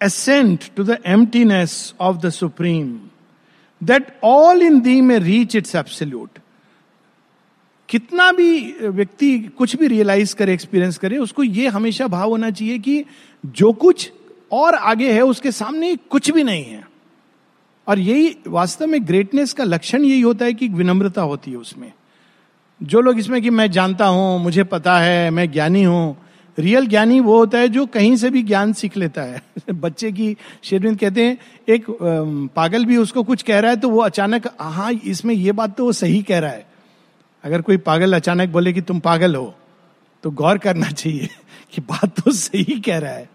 [0.00, 3.10] ascent to the emptiness of the Supreme,
[3.80, 6.41] that all in thee may reach its absolute.
[7.92, 12.78] कितना भी व्यक्ति कुछ भी रियलाइज़ करे एक्सपीरियंस करे, उसको ये हमेशा भाव होना चाहिए
[12.78, 13.04] कि
[13.46, 14.12] जो कुछ
[14.52, 16.88] और आगे है, उसके सामने कुछ भी नहीं है।
[17.88, 21.92] और यही वास्तव में ग्रेटनेस का लक्षण यही होता है कि विनम्रता होती है उसमें।
[22.82, 26.16] जो लोग इसमें कि मैं जानता हूँ, मुझे पता है, मैं ज्ञानी हूँ
[26.58, 30.36] रियल ज्ञानी वो होता है जो कहीं से भी ज्ञान सीख लेता है। बच्चे की
[30.62, 31.86] शेरविंद कहते हैं, एक
[32.56, 35.84] पागल भी उसको कुछ कह रहा है तो वो अचानक हाँ इसमें ये बात तो
[35.84, 36.71] वो सही कह रहा है।
[37.44, 39.54] अगर कोई पागल अचानक बोले कि तुम पागल हो
[40.24, 41.28] तो गौर करना चाहिए
[41.72, 43.28] कि बात तो सही कह रहा है,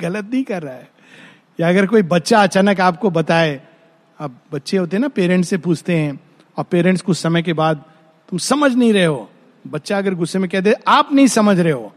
[0.00, 0.88] गलत नहीं कर रहा है।
[1.58, 3.60] या अगर कोई बच्चा अचानक आपको बताए,
[4.18, 6.18] अब बच्चे होते हैं ना, पेरेंट्स से पूछते हैं,
[6.56, 7.84] और पेरेंट्स कुछ समय के बाद,
[8.28, 9.28] तुम समझ नहीं रहे हो।
[9.64, 11.92] बच्चा अगर गुस्से में कह दे, आप नहीं समझ रहे हो।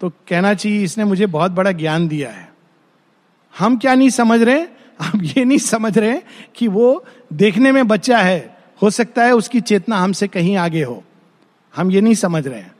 [0.00, 2.48] तो कहना चाहिए, इसने मुझे बहुत बड़ा ज्ञान दिया है।
[3.54, 4.66] हम क्या नहीं समझ रहे?
[5.00, 6.20] हम ये नहीं समझ रहे
[6.54, 11.04] कि वो देखने में बच्चा है हो सकता है उसकी चेतना हमसे कहीं आगे हो।
[11.76, 12.74] हम ये नहीं समझ रहे हैं।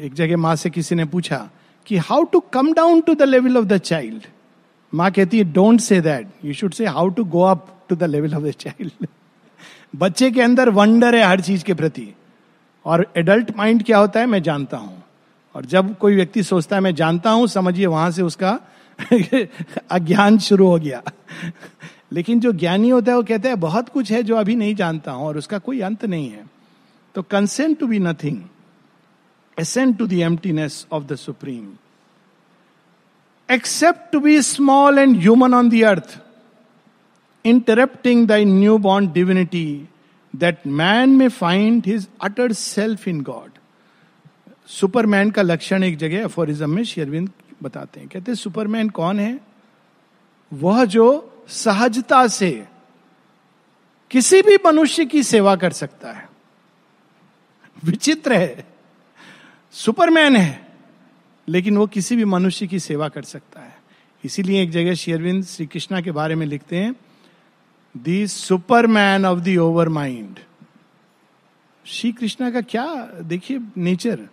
[0.00, 1.50] एक जगह माँ से किसी ने पूछा
[1.86, 4.22] कि how to come down to the level of the child
[4.94, 8.04] माँ कहती है don't say that you should say how to go up to the
[8.04, 9.06] level of the child
[9.96, 12.14] बच्चे के अंदर वंडर है हर चीज़ के प्रति।
[12.84, 14.26] और एडल्ट माइंड क्या होता है?
[14.26, 15.02] मैं जानता हूँ।
[15.54, 18.60] और जब कोई व्यक्ति सोचता है, मैं जानता हूँ, समझिए वहाँ से उसका
[19.90, 21.02] अज्ञान शुरू हो गया।
[22.12, 25.12] लेकिन जो ज्ञानी होता है, वो कहता है, बहुत कुछ है जो अभी नहीं जानता
[25.12, 26.44] हूँ और उसका कोई अंत नहीं है।
[27.14, 28.40] तो consent to be nothing
[29.60, 31.68] ascent to the emptiness of the supreme
[33.48, 36.18] accept to be small and human on the earth
[37.44, 39.88] interrupting the new born divinity
[40.36, 43.50] that man may find his utter self in God
[44.68, 47.30] superman का लक्षण एक जगह aphorism में शेरविंद
[47.62, 49.49] बताते हैं। कहते हैं, सुपरमैन कौन है?
[50.52, 52.68] वह जो सहजता से
[54.10, 56.28] किसी भी मनुष्य की सेवा कर सकता है।
[57.84, 58.66] विचित्र है।
[59.72, 60.68] सुपरमैन है,
[61.48, 63.78] लेकिन वो किसी भी मनुष्य की सेवा कर सकता है।
[64.24, 66.94] इसीलिए एक जगह शेरविंद श्री कृष्णा के बारे में लिखते हैं,
[67.96, 69.56] the superman of the
[69.88, 70.38] overmind
[71.86, 74.28] Shri Krishna का क्या, देखिए, नेचर।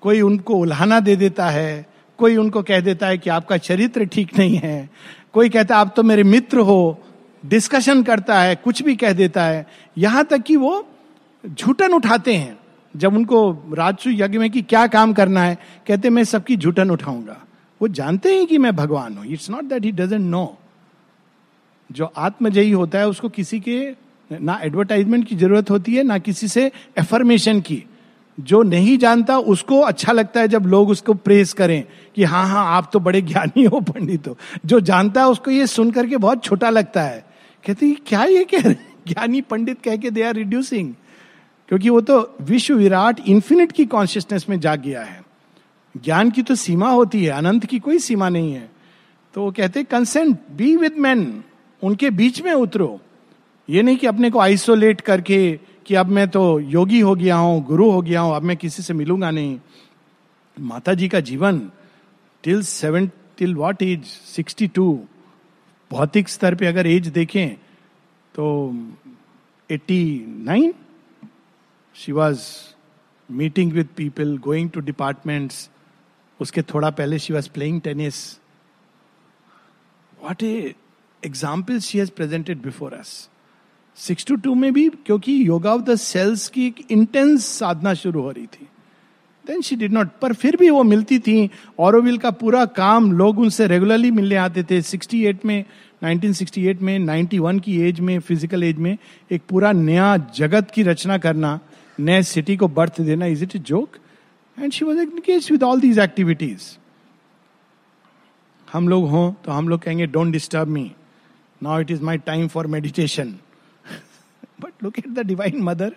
[0.00, 1.89] कोई उनको उल्हाना दे देता है
[2.20, 4.88] कोई उनको कह देता है कि आपका चरित्र ठीक नहीं है।
[5.32, 6.98] कोई कहता है, आप तो मेरे मित्र हो।
[7.42, 10.86] डिस्कशन करता है, कुछ भी कह देता है। यहाँ तक कि वो
[11.44, 12.58] झूठन उठाते हैं।
[12.94, 17.36] जब उनको राजसु यज्ञ में कि क्या काम करना है, कहते मैं सबकी झूठन उठाऊँगा।
[17.80, 20.56] वो जानते हैं कि मैं भगवान हूँ। It's not that he doesn't know
[21.90, 23.78] जो आत्मजयी होता है, उसको किसी के
[24.30, 27.82] ना एडवर्टाइजमेंट की ज़रूरत होती है, ना किसी से एफर्मेशन की।
[28.40, 31.82] जो नहीं जानता, उसको अच्छा लगता है जब लोग उसको प्रेस करें
[32.16, 35.66] कि हाँ हाँ आप तो बड़े ज्ञानी हो पंडित हो। जो जानता है उसको ये
[35.66, 37.24] सुन करके बहुत छोटा लगता है।
[37.64, 40.92] कहते हैं, क्या ये कह रहे ज्ञानी पंडित कह के दे आर रिड्यूसिंग
[41.68, 45.22] क्योंकि वो तो विश्व विराट इंफिनिट की कॉन्शियसनेस में जाग गया है।
[45.94, 48.70] ज्ञान की तो सीमा होती है, अनंत की कोई सीमा नहीं है।
[49.34, 51.42] तो वो कहते कंसेंट बी विद मैन
[51.82, 53.00] उनके बीच में उतरो।
[53.68, 57.62] ये नहीं कि अपने को आइसोलेट करके कि अब मैं तो योगी हो गया हूँ,
[57.64, 59.58] गुरु हो गया हूँ, अब मैं किसी से मिलूँगा नहीं।
[60.56, 61.60] माता जी का जीवन
[62.44, 64.92] till seven till what age sixty two
[65.90, 67.56] भौतिक स्तर पे अगर एज देखें
[68.34, 68.46] तो
[69.70, 70.02] eighty
[70.46, 70.72] nine
[71.96, 72.40] she was
[73.28, 75.68] meeting with people going to departments
[76.40, 78.22] उसके थोड़ा पहले she was playing tennis
[80.22, 80.74] what a
[81.22, 83.28] example she has presented before us
[83.98, 88.22] six two two में भी, क्योंकि योगा ऑफ़ द सेल्स की एक इंटेंस साधना शुरू
[88.22, 88.66] हो रही थी।
[89.44, 93.38] देन शी डिड नॉट पर फिर भी वो मिलती थी। औरविल का पूरा काम लोग
[93.38, 95.64] उनसे रेगुलरली मिलने आते थे। 68 में
[96.04, 98.96] 1968 में 91 की एज में फ़िज़िकल एज में
[99.30, 101.58] एक पूरा नया जगत की रचना करना,
[101.98, 103.96] नए सिटी को बर्थ देना is it a joke
[104.58, 106.70] and she was engage with all these activities
[108.68, 110.90] हम लोग हों तो हम लोग कहेंगे don't disturb me
[111.60, 113.34] now it is my time for meditation
[114.60, 115.92] But look at the Divine Mother.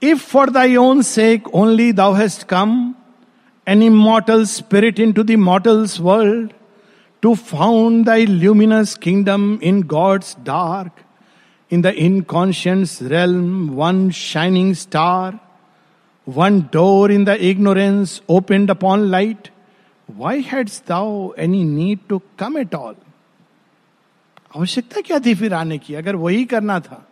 [0.00, 2.96] If for thy own sake only thou hast come,
[3.66, 6.54] an immortal spirit into the mortal's world,
[7.20, 11.04] to found thy luminous kingdom in God's dark,
[11.68, 15.38] in the inconscious realm, one shining star,
[16.24, 19.50] one door in the ignorance opened upon light,
[20.06, 22.96] why hadst thou any need to come at all?
[24.56, 25.94] आवश्यकता क्या थी फिर आने की?
[25.94, 27.06] अगर वही करना था।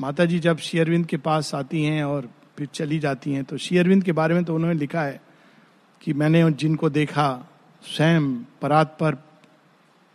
[0.00, 4.04] माता जी जब शेयरविंद के पास आती हैं और फिर चली जाती हैं तो शेयरविंद
[4.04, 5.22] के बारे में तो उन्होंने लिखा है
[6.02, 9.14] कि मैंने जिनको देखा, स्वयं परात पर,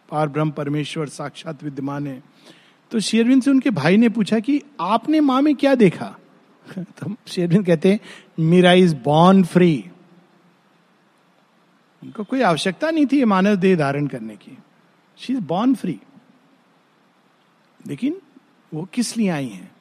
[0.09, 2.23] पार ब्रह्म परमेश्वर साक्षात विद्यमान है।
[2.91, 6.15] तो शेरविंद से उनके भाई ने पूछा कि आपने माँ में क्या देखा?
[6.79, 7.99] तो शेरविंद कहते हैं,
[8.39, 9.85] मीरा इज़ बॉर्न फ्री।
[12.03, 14.57] उनको कोई आवश्यकता नहीं थी मानव देह धारण करने की।
[15.19, 15.99] शी इज़ बॉर्न फ्री
[17.79, 18.21] लेकिन
[18.71, 19.71] वो किस लिए आई हैं?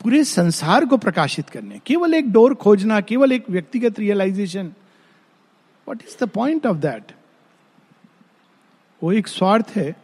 [0.00, 4.72] पूरे संसार को प्रकाशित करने। केवल एक डोर खोजना, केवल एक व्यक्तिगत realisation
[5.86, 7.12] what is the point of that
[9.02, 9.94] वो एक स्वार्थ है।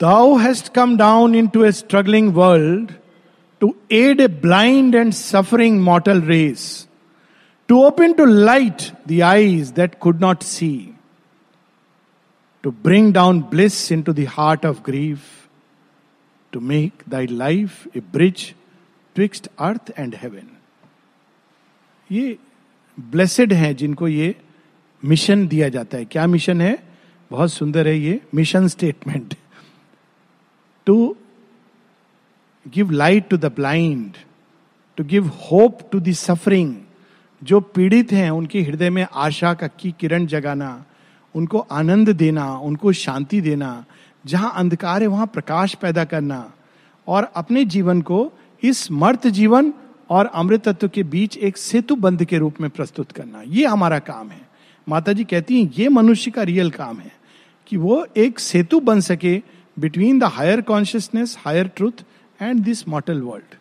[0.00, 2.92] Thou hast come down into a struggling world
[3.62, 6.64] to aid a blind and suffering mortal race
[7.68, 10.70] to open to light the eyes that could not see
[12.68, 15.20] bring down bliss into the heart of grief
[16.52, 18.54] to make thy life a bridge
[19.14, 20.48] twixt earth and heaven
[22.12, 22.38] ये
[23.00, 24.36] blessed हैं जिनको ये
[25.04, 26.88] mission दिया जाता है। क्या mission है?
[27.30, 29.34] बहुत सुंदर है ये mission statement
[30.86, 31.16] to
[32.68, 34.12] give light to the blind
[34.96, 36.76] to give hope to the suffering
[37.44, 40.84] जो पीड़ित हैं उनके हृदय में आशा का की किरण जगाना
[41.34, 43.84] उनको आनंद देना, उनको शांति देना,
[44.24, 46.52] जहाँ अंधकार है वहाँ प्रकाश पैदा करना,
[47.08, 48.30] और अपने जीवन को
[48.62, 49.72] इस मर्त जीवन
[50.10, 53.98] और अमृत तत्व के बीच एक सेतु बंध के रूप में प्रस्तुत करना। ये हमारा
[53.98, 54.48] काम है।
[54.86, 57.12] माता जी कहती हैं, ये मनुष्य का रियल काम है
[57.66, 59.36] कि वो एक सेतु बन सके
[59.76, 62.04] between the higher consciousness higher truth
[62.40, 63.54] and this mortal world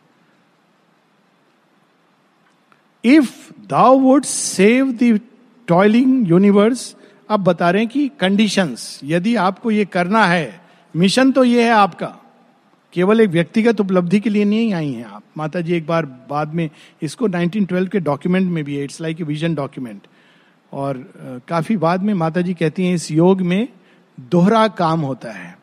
[3.03, 3.31] if
[3.69, 5.19] thou would save the
[5.67, 6.95] toiling universe
[7.29, 10.61] अब बता रहे हैं कि कंडीशंस यदि आपको ये करना है
[10.95, 12.15] मिशन तो ये है आपका।
[12.93, 16.53] केवल एक व्यक्तिगत उपलब्धि के लिए नहीं आई हैं आप। माता जी एक बार बाद
[16.53, 16.69] में
[17.01, 20.07] इसको 1912 के डॉक्यूमेंट में भी है it's like a vision document
[20.71, 21.03] और
[21.47, 23.67] काफ़ी बाद में माता जी कहती हैं, इस योग में
[24.17, 25.57] दोहरा काम होता है।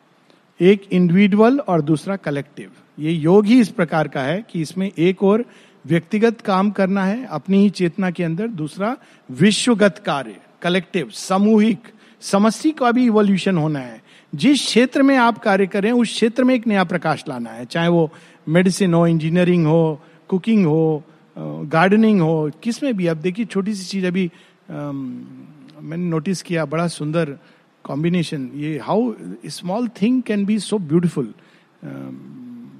[0.59, 5.23] एक इंडिविजुअल और दूसरा कलेक्टिव ये योग ही इस प्रकार का है कि इसमें एक
[5.23, 5.45] और
[5.85, 8.95] व्यक्तिगत काम करना है, अपनी ही चेतना के अंदर, दूसरा
[9.29, 11.87] विश्वगत कार्य। कलेक्टिव, सामूहिक
[12.21, 14.01] समस्या का भी इवोल्यूशन होना है।
[14.33, 17.87] जिस क्षेत्र में आप कार्य करें उस क्षेत्र में एक नया प्रकाश लाना है। चाहे
[17.87, 18.09] वो
[18.47, 21.03] मेडिसिन हो इंजीनियरिंग हो कुकिंग हो
[21.37, 24.29] गार्डनिंग हो किसमें भी। अब देखिए छोटी सी चीज़ अभी
[24.69, 27.37] मैंने नोटिस किया, बड़ा सुंदर
[27.85, 29.13] कॉम्बिनेशन ये how
[29.47, 31.33] small thing can be so beautiful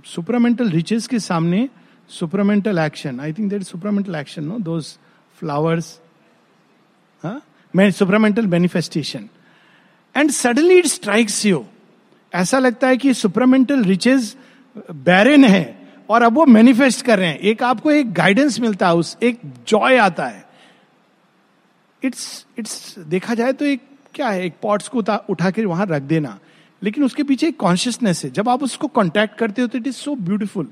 [0.05, 1.67] supramental riches के सामने
[2.09, 4.97] supramental action I think that supramental action no those
[5.39, 5.99] flowers
[7.91, 9.27] supramental manifestation
[10.15, 11.65] and suddenly it strikes you
[12.33, 14.35] ऐसा लगता है कि सुपरामेंटल रिचेज
[14.91, 18.95] बैरन है और अब वो मैनिफेस्ट कर रहे हैं। एक आपको एक गाइडेंस मिलता है,
[18.95, 20.45] उस एक जॉय आता है।
[22.03, 23.81] इट्स इट्स देखा जाए तो एक
[24.15, 24.45] क्या है?
[24.45, 26.37] एक पॉट्स को उठा कर वहाँ रख देना।
[26.81, 29.95] लेकिन उसके पीछे एक कॉन्शियसनेस है। जब आप उसको कॉन्टैक्ट करते हो तो it is
[29.95, 30.67] so beautiful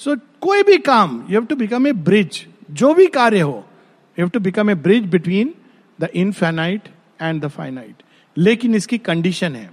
[0.00, 3.56] so कोई भी काम you have to become a bridge जो भी कार्य हो
[4.18, 5.54] you have to become a bridge between
[6.00, 6.88] the infinite
[7.22, 8.02] and the finite
[8.36, 9.70] लेकिन इसकी कंडीशन है।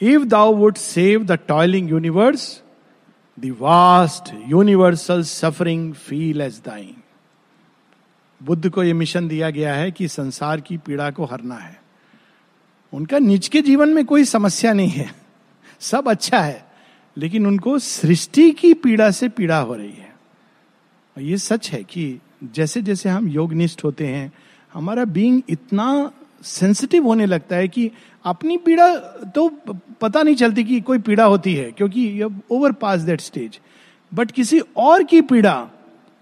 [0.00, 2.62] If thou would save the toiling universe
[3.38, 6.94] the vast universal suffering feel as thine
[8.40, 11.80] Buddha को यह mission दिया गया है कि संसार की पीड़ा को हरना है।
[12.92, 15.10] उनका निज के जीवन में कोई समस्या नहीं है।
[15.80, 16.64] सब अच्छा है,
[17.16, 20.14] लेकिन उनको सृष्टि की पीड़ा से पीड़ा हो रही है।
[21.16, 24.32] और ये सच है कि जैसे जैसे हम योगनिष्ठ होते हैं
[24.76, 26.12] हमारा बीइंग इतना
[26.42, 27.90] सेंसिटिव होने लगता है कि
[28.24, 28.94] अपनी पीड़ा
[29.34, 29.48] तो
[30.00, 33.58] पता नहीं चलती कि कोई पीड़ा होती है, क्योंकि over pass that stage
[34.12, 35.68] but किसी और की पीड़ा,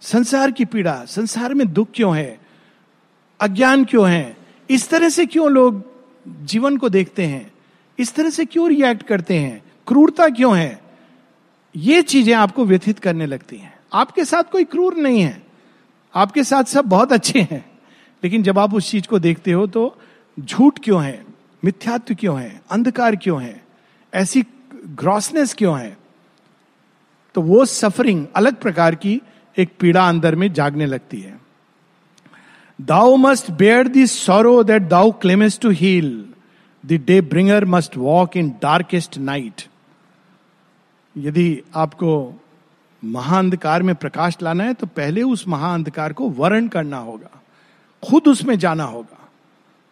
[0.00, 2.38] संसार की पीड़ा, संसार में दुख क्यों है?
[3.40, 4.36] अज्ञान क्यों है?
[4.70, 5.84] इस तरह से क्यों लोग
[6.44, 7.52] जीवन को देखते हैं?
[7.98, 9.62] इस तरह से क्यों रिएक्ट करते हैं?
[9.86, 10.80] क्रूरता क्यों है?
[11.76, 15.42] ये चीज़ें आपको व्यथित करने लगती हैं। आपके साथ कोई क्रूर नहीं है।
[16.14, 17.64] आपके साथ सब बहुत अच्छे हैं।
[18.24, 19.96] लेकिन जब आप उस चीज़ को देखते हो तो
[20.40, 21.24] झूठ क्यों है?
[21.64, 22.60] मिथ्यात्व क्यों है?
[22.70, 23.64] अंधकार क्यों है?
[24.14, 24.44] ऐसी
[24.86, 25.96] ग्रॉसनेस क्यों है?
[27.34, 29.20] तो वो सफरिंग अलग प्रकार की
[29.58, 31.40] एक पीड़ा अंदर में जागने लगती है।
[32.80, 36.26] Thou must bear this sorrow that thou claimest to heal
[36.86, 39.62] the day bringer must walk in darkest night
[41.18, 42.40] यदि आपको
[43.04, 47.40] महाअंधकार में प्रकाश लाना है तो पहले उस महाअंधकार को वर्ण करना होगा।
[48.04, 49.28] खुद उसमें जाना होगा।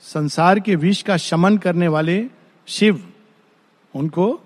[0.04, 2.24] संसार के विष का शमन करने वाले
[2.68, 3.02] शिव,
[3.94, 4.40] उनको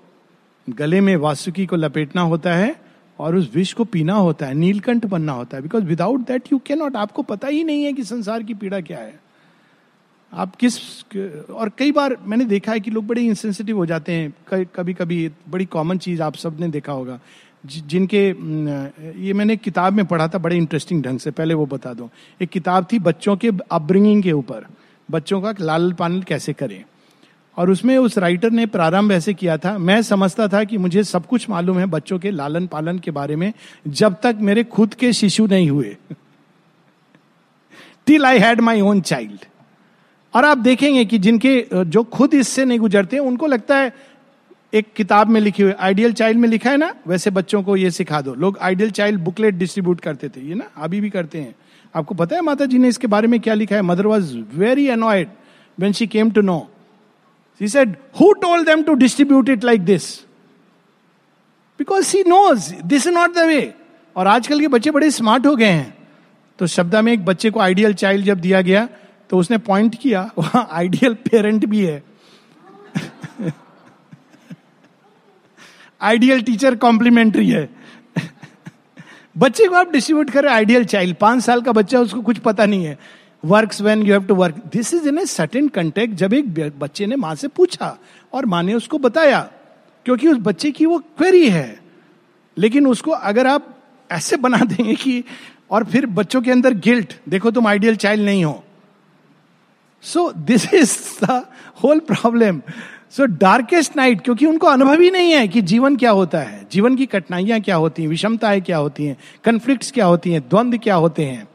[0.69, 2.75] गले में वासुकी को लपेटना होता है
[3.19, 6.59] और उस विष को पीना होता है, नीलकंठ बनना होता है। Because without that you
[6.67, 9.21] can not आपको पता ही नहीं है कि संसार की पीड़ा क्या है।
[10.33, 10.79] आप किस,
[11.51, 15.31] और कई बार मैंने देखा है कि लोग बड़े इंसेंसिटिव हो जाते हैं। कभी कभी
[15.49, 17.19] बड़ी कॉमन चीज़ आप सबने देखा होगा।
[17.67, 18.27] जिनके
[19.27, 22.51] ये मैंने किताब में पढ़ा था, बड़े इंटरेस्टिंग ढंग से, पहले वो बता दो। एक
[22.51, 24.67] किताब थी बच्चों के अपब्रिंगिंग के ऊपर,
[25.09, 26.85] बच्चों का लाल पालन कैसे करें।
[27.57, 31.27] और उसमें उस राइटर ने प्रारंभ ऐसे किया था, मैं समझता था कि मुझे सब
[31.27, 33.53] कुछ मालूम है बच्चों के लालन पालन के बारे में,
[33.87, 35.97] जब तक मेरे खुद के शिशु नहीं हुए।
[38.07, 39.45] Till I had my own child
[40.35, 43.93] और आप देखेंगे कि जिनके, जो खुद इससे नहीं गुजरते, उनको लगता है
[44.73, 46.95] एक किताब में लिखी हुई आइडियल चाइल्ड में लिखा है ना?
[47.07, 50.71] वैसे बच्चों को ये सिखा दो। लोग आइडियल चाइल्ड बुकलेट डिस्ट्रीब्यूट करते थे ये ना?
[50.77, 51.55] अभी भी करते हैं।
[51.95, 53.83] आपको पता है माता जी ने इसके बारे में क्या लिखा है?
[53.83, 55.29] Mother was very annoyed
[55.79, 56.67] when she came to know
[57.61, 60.07] He said, Who told them to distribute it like this?
[61.81, 63.63] Because he knows this is not the way.
[64.17, 65.97] और आजकल के बच्चे बड़े स्मार्ट हो गए हैं।
[66.59, 68.89] तो शब्दा में एक बच्चे को आइडियल चाइल्ड जब दिया गया
[69.31, 72.03] तो उसने पॉइंट किया वहाँ आइडियल पेरेंट भी है।
[76.01, 77.71] आइडियल टीचर कॉम्प्लीमेंट्री है।
[79.39, 82.85] बच्चे को आप डिस्ट्रीब्यूट करें, आइडियल चाइल्ड। पाँच साल का बच्चा, उसको कुछ पता नहीं
[82.85, 82.99] है।
[83.45, 84.55] Work when you have to work.
[84.73, 87.99] This is in a certain context जब एक बच्चे ने माँ से पूछा,
[88.33, 89.51] और माँ ने उसको बताया,
[90.05, 91.81] क्योंकि उस बच्चे की वो क्वेरी है।
[92.59, 93.79] लेकिन उसको अगर आप
[94.11, 95.25] ऐसे बना देंगे कि,
[95.71, 98.65] और फिर बच्चों के अंदर गिल्ट देखो तुम आइडियल चाइल्ड नहीं हो।
[100.03, 101.47] So this is the
[101.85, 102.63] whole problem
[103.11, 106.97] so darkest night क्योंकि उनको अनुभव ही नहीं है कि जीवन क्या होता है। जीवन
[106.97, 110.95] की कठिनाइयाँ क्या होती हैं, विषमताएँ क्या होती हैं कंफ्लिक्ट्स क्या होती हैं द्वंद्व क्या
[110.95, 111.49] होते हैं।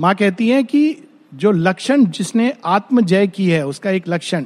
[0.00, 0.96] माँ कहती है कि
[1.34, 4.44] जो लक्षण जिसने आत्म जय की है, उसका एक लक्षण।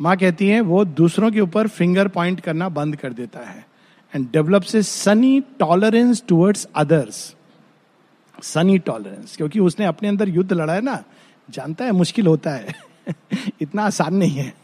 [0.00, 3.66] माँ कहती है, वो दूसरों के ऊपर फिंगर पॉइंट करना बंद कर देता है
[4.14, 7.36] एंड डेवलप से sunny tolerance towards others
[8.42, 11.04] sunny tolerance क्योंकि उसने अपने अंदर युद्ध लड़ा है ना।
[11.50, 12.74] जानता है, मुश्किल होता है।
[13.60, 14.54] इतना आसान नहीं है।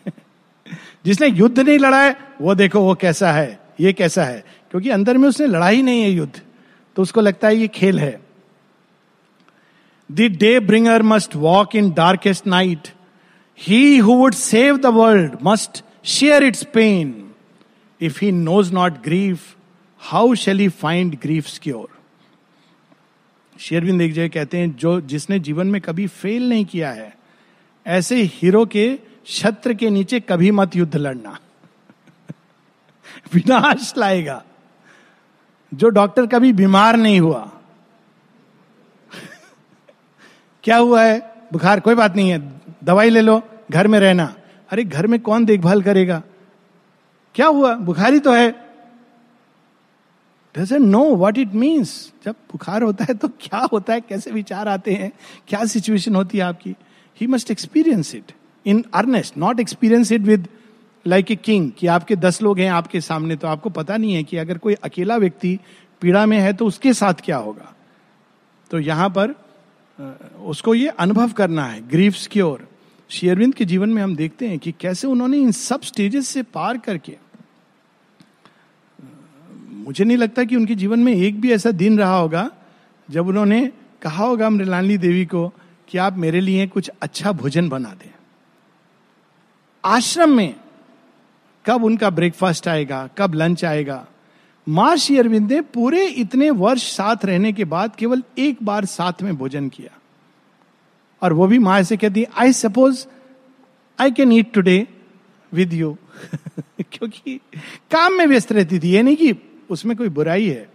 [1.07, 5.19] जिसने युद्ध नहीं लड़ा है, वो देखो वो कैसा है, ये कैसा है। क्योंकि अंदर
[5.19, 6.41] में उसने लड़ा ही नहीं है युद्ध
[6.97, 8.21] तो उसको लगता है ये खेल है।
[10.11, 12.89] Day bringer must walk in darkest night
[13.59, 17.31] he who would save the world must share its pain
[18.01, 19.57] if he knows not grief
[19.99, 21.89] how shall he find grief cure
[23.61, 27.15] Sri Aurobindo एक कहते हैं, जो जिसने जीवन में कभी फेल नहीं किया है,
[27.87, 31.39] ऐसे हीरो के छत्र के नीचे कभी मत युद्ध लड़ना।
[33.35, 34.45] विनाश लाएगा।
[35.75, 37.53] जो डॉक्टर कभी बीमार नहीं हुआ।
[40.65, 41.35] क्या हुआ है?
[41.53, 44.37] बुखार, कोई बात नहीं है। दवाई ले लो, घर में रहना।
[44.71, 46.23] अरे, घर में कौन देखभाल करेगा?
[47.35, 47.75] क्या हुआ?
[47.75, 48.67] बुखारी तो है।
[50.59, 54.01] Doesn't know what it means जब बुखार होता है तो क्या होता है?
[54.01, 55.13] कैसे विचार आते हैं?
[55.49, 56.75] क्या सिचुएशन होती है आपकी?
[57.21, 58.33] He must experience it
[58.67, 60.49] in earnest not experience it with
[61.07, 64.23] like a king कि आपके दस लोग हैं आपके सामने तो आपको पता नहीं है
[64.25, 65.59] कि अगर कोई अकेला व्यक्ति
[66.03, 67.75] पीड़ा में है तो उसके साथ क्या होगा।
[68.71, 69.35] तो यहाँ पर
[70.45, 72.67] उसको ये अनुभव करना है ग्रीफ्स की ओर।
[73.11, 76.79] शेयरविंद के जीवन में हम देखते हैं कि कैसे उन्होंने इन सब स्टेजेस से पार
[76.79, 77.17] करके
[79.79, 82.51] मुझे नहीं लगता कि उनके जीवन में एक भी ऐसा दिन रहा होगा,
[83.09, 83.67] जब उन्होंने
[84.03, 85.49] कहा होगा मृलानी देवी को
[85.89, 88.11] कि आप मेरे लिए कुछ अच्छा भोजन बना दें।
[89.87, 90.55] आश्रम में
[91.65, 94.07] कब उनका ब्रेकफास्ट आएगा, कब लंच आएगा?
[94.67, 99.23] माँ श्री अरविंद ने पूरे इतने वर्ष साथ रहने के बाद केवल एक बार साथ
[99.23, 99.99] में भोजन किया।
[101.23, 103.07] और वो भी माँ से कहती I suppose
[103.99, 104.87] I can eat today
[105.53, 105.97] with you
[106.81, 107.41] क्योंकि
[107.91, 109.33] काम में व्यस्त रहती थी। ये नहीं कि
[109.71, 110.69] उसमें कोई बुराई है।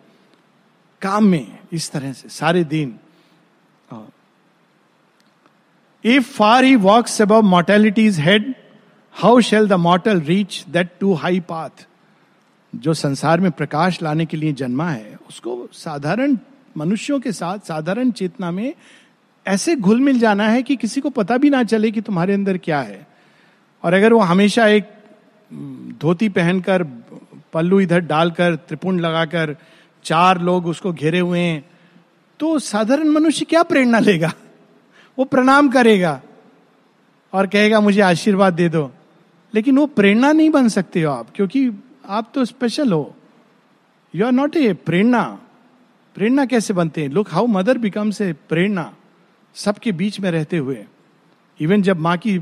[1.01, 2.97] काम में इस तरह से, सारे दिन।
[6.03, 8.53] If far he walks above mortality's head
[9.15, 11.85] how shall the mortal reach that too high path
[12.73, 16.37] जो संसार में प्रकाश लाने के लिए जन्मा है, उसको साधारण
[16.77, 18.73] मनुष्यों के साथ, साधारण चेतना में
[19.45, 22.57] ऐसे घुल मिल जाना है कि किसी को पता भी ना चले कि तुम्हारे अंदर
[22.57, 23.05] क्या है।
[23.83, 24.89] और अगर वो हमेशा एक
[26.01, 26.83] धोती पहनकर,
[27.53, 29.55] पल्लू इधर डालकर, त्रिपुंड लगाकर,
[30.05, 31.63] चार लोग उसको घेरे हुए हैं
[32.39, 34.31] तो साधारण मनुष्य क्या प्रेरणा लेगा?
[35.17, 36.21] वो प्रणाम करेगा
[37.33, 38.91] और कहेगा, मुझे आशीर्वाद दे दो।
[39.53, 41.69] लेकिन वो प्रेरणा नहीं बन सकते हो आप क्योंकि
[42.07, 43.15] आप तो स्पेशल हो।
[44.13, 45.23] यू आर नॉट ए प्रेरणा।
[46.15, 47.09] प्रेरणा कैसे बनते हैं?
[47.09, 48.93] Look how mother becomes a प्रेरणा।
[49.55, 50.85] सबके बीच में रहते हुए।
[51.59, 52.37] इवन जब माँ की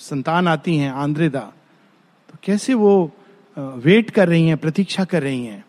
[0.00, 1.40] संतान आती हैं आंद्रेदा
[2.28, 3.10] तो कैसे वो
[3.56, 5.64] वेट कर रही हैं प्रतीक्षा कर रही हैं?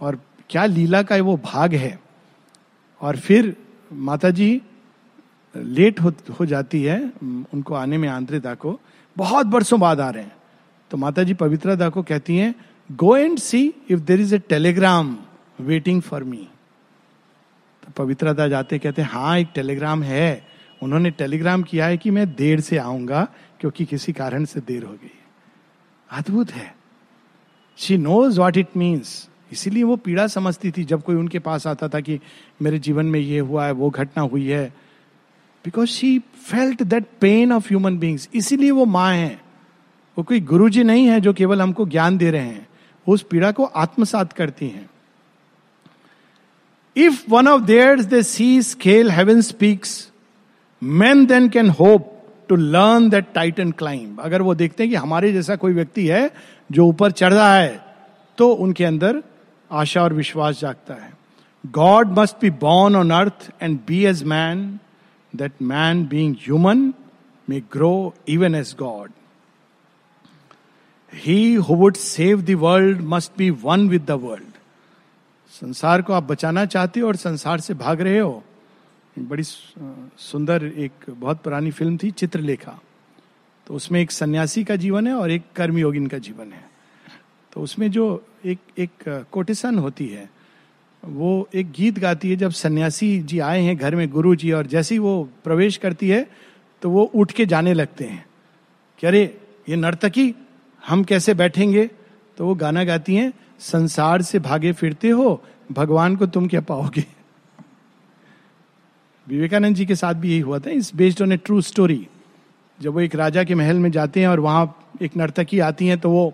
[0.00, 1.98] और क्या लीला का वो भाग है?
[3.00, 3.54] और फिर
[3.92, 4.60] माता जी
[5.54, 8.78] लेट हो, हो जाती है उनको आने में आंद्रेदा को।
[9.18, 10.36] बहुत वर्षों बाद आ रहे हैं।
[10.90, 12.54] तो माता जी पवित्रता को कहती हैं
[12.90, 15.16] go and see if there is a telegram
[15.60, 16.48] waiting for me
[17.82, 20.46] तो पवित्रता जाते कहते हैं हाँ एक टेलीग्राम है।
[20.82, 23.26] उन्होंने टेलीग्राम किया है कि मैं देर से आऊँगा,
[23.60, 25.10] क्योंकि किसी कारण से देर हो गई
[26.10, 26.74] अद्भुत है।
[27.78, 31.88] She knows what it means इसीलिए वो पीड़ा समझती थी जब कोई उनके पास आता
[31.88, 32.18] था कि
[32.62, 34.72] मेरे जीवन में ये हुआ है, वो घटना हुई है।
[35.64, 39.40] Because she felt that pain of human beings इसीलिए वो माँ है।
[40.16, 42.66] वो कोई गुरु जी नहीं है जो केवल हमको ज्ञान दे रहे हैं।
[43.06, 44.88] वो उस पीड़ा को आत्मसात करती हैं।
[46.96, 50.10] If one of their they see scale heaven speaks
[50.82, 52.14] man then can hope
[52.48, 56.30] to learn that titan climb अगर वो देखते हैं कि हमारे जैसा कोई व्यक्ति है
[56.72, 57.84] जो ऊपर चढ़ रहा है
[58.38, 59.22] तो उनके अंदर
[59.70, 61.12] आशा और विश्वास जागता है।
[61.64, 64.78] God must be born on earth and be as man
[65.36, 66.92] that man being human
[67.48, 69.12] may grow even as God
[71.12, 74.56] he who would save the world must be one with the world
[75.52, 78.42] संसार को आप बचाना चाहते हो और संसार से भाग रहे हो।
[79.18, 82.78] बड़ी सुंदर एक बहुत पुरानी फ़िल्म थी, चित्रलेखा।
[83.66, 86.64] तो उसमें एक सन्यासी का जीवन है और एक कर्मयोगिन का जीवन है।
[87.52, 90.28] तो उसमें जो एक एक कोटेशन होती है
[91.08, 94.66] वो एक गीत गाती है, जब सन्यासी जी आए हैं घर में गुरु जी और
[94.66, 96.26] जैसे ही वो प्रवेश करती है
[96.82, 98.24] तो वो उठ के जाने लगते हैं।
[98.98, 99.38] कि अरे,
[99.68, 100.34] ये नर्तकी,
[100.82, 101.90] हम कैसे बैठेंगे?
[102.38, 105.42] तो वो गाना गाती हैं, संसार से भागे फिरते हो,
[105.72, 107.04] भगवान को तुम क्या पाओगे?
[109.26, 112.06] विवेकानंद जी के साथ भी यही हुआ था। Is based on a true story
[112.80, 115.98] जब वो एक राजा के महल में जाते हैं और वहाँ एक नर्तकी आती हैं
[115.98, 116.32] तो वो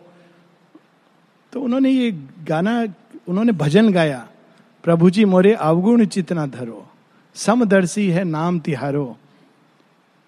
[1.53, 2.11] तो उन्होंने ये
[2.49, 2.85] गाना,
[3.29, 4.29] उन्होंने भजन गाया।
[4.85, 6.89] प्रभु जी मोरे अवगुण चितना धरो,
[7.35, 9.16] समदर्शी है नाम तिहारो।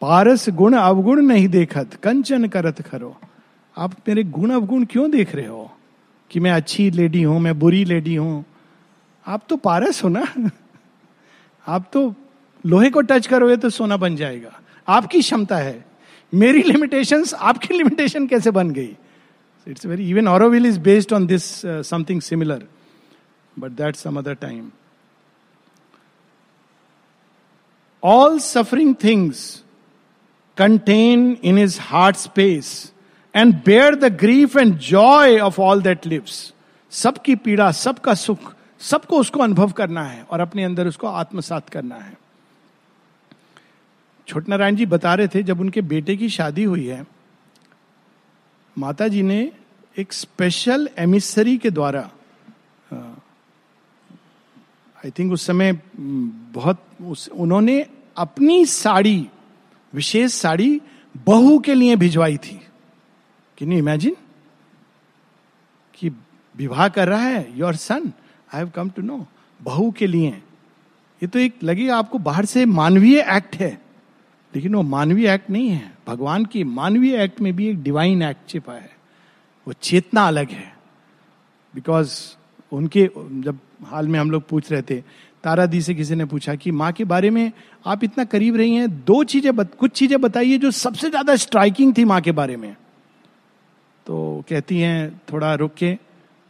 [0.00, 3.16] पारस गुण अवगुण नहीं देखत, कंचन करत खरो।
[3.78, 5.72] आप मेरे गुण अवगुण क्यों देख रहे हो?
[6.30, 8.44] कि मैं अच्छी लेडी हूँ, मैं बुरी लेडी हूँ।
[9.26, 10.26] आप तो पारस हो ना?
[11.68, 12.14] आप तो
[12.66, 15.84] लोहे को टच करोगे तो सोना बन जाएगा। आपकी क्षमता है।
[16.34, 18.96] मेरी लिमिटेशन आपकी लिमिटेशन कैसे बन गई?
[19.68, 22.66] It's very even Auroville is based on this something similar
[23.58, 24.70] but that some other time
[28.02, 29.62] all suffering things
[30.56, 32.92] contain in his heart space
[33.34, 36.52] and bear the grief and joy of all that lives
[36.90, 41.94] सबकी पीड़ा, सबका सुख, सबको उसको अनुभव करना है और अपने अंदर उसको आत्मसात करना
[41.94, 42.16] है।
[44.28, 47.06] छोट नारायण जी बता रहे थे, जब उनके बेटे की शादी हुई है,
[48.78, 49.52] माता जी ने
[49.98, 52.10] एक स्पेशल एमिसरी के द्वारा
[55.06, 55.80] आई थिंक उस समय
[56.52, 57.86] बहुत उस, उन्होंने
[58.16, 59.28] अपनी साड़ी,
[59.94, 60.80] विशेष साड़ी
[61.26, 62.60] बहू के लिए भिजवाई थी।
[63.58, 64.16] कैन यू इमेजिन
[65.94, 66.08] कि
[66.56, 68.12] विवाह कर रहा है your son
[68.54, 69.26] I have come to know
[69.62, 70.28] बहू के लिए।
[71.22, 73.82] ये तो एक लगे आपको बाहर से मानवीय एक्ट है।
[74.56, 78.48] लेकिन वो मानवीय एक्ट नहीं है। भगवान की मानवीय एक्ट में भी एक डिवाइन एक्ट
[78.48, 78.96] छिपा है।
[79.66, 80.76] वो चेतना अलग है।
[81.74, 82.36] बिकॉज़
[82.72, 85.00] उनके जब हाल में हम लोग पूछ रहे थे
[85.44, 87.52] तारा दी से किसी ने पूछा कि माँ के बारे में
[87.86, 91.94] आप इतना करीब रही हैं दो चीज़ें बत, कुछ चीज़ें बताइए जो सबसे ज़्यादा स्ट्राइकिंग
[91.98, 92.74] थी माँ के बारे में।
[94.06, 95.96] तो कहती हैं थोड़ा रुक के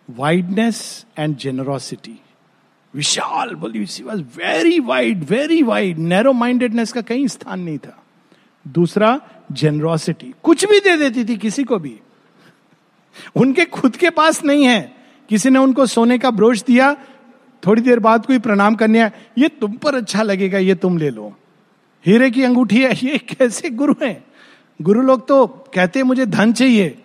[0.09, 2.19] वाइडनेस एंड जेनरोसिटी
[2.95, 8.03] विशाल बोली she was very wide very wide narrow mindedness का कहीं स्थान नहीं था।
[8.67, 9.21] दूसरा
[9.53, 11.99] जेनरोसिटी कुछ भी दे देती थी किसी को भी।
[13.37, 14.96] उनके खुद के पास नहीं है।
[15.29, 16.97] किसी ने उनको सोने का ब्रोश दिया,
[17.67, 21.11] थोड़ी देर बाद कोई प्रणाम करने आया, ये तुम पर अच्छा लगेगा, ये तुम ले
[21.11, 21.37] लो।
[22.07, 24.25] हीरे की अंगूठी है, ये कैसे गुरु है?
[24.83, 27.03] गुरु लोग तो कहते मुझे धन चाहिए।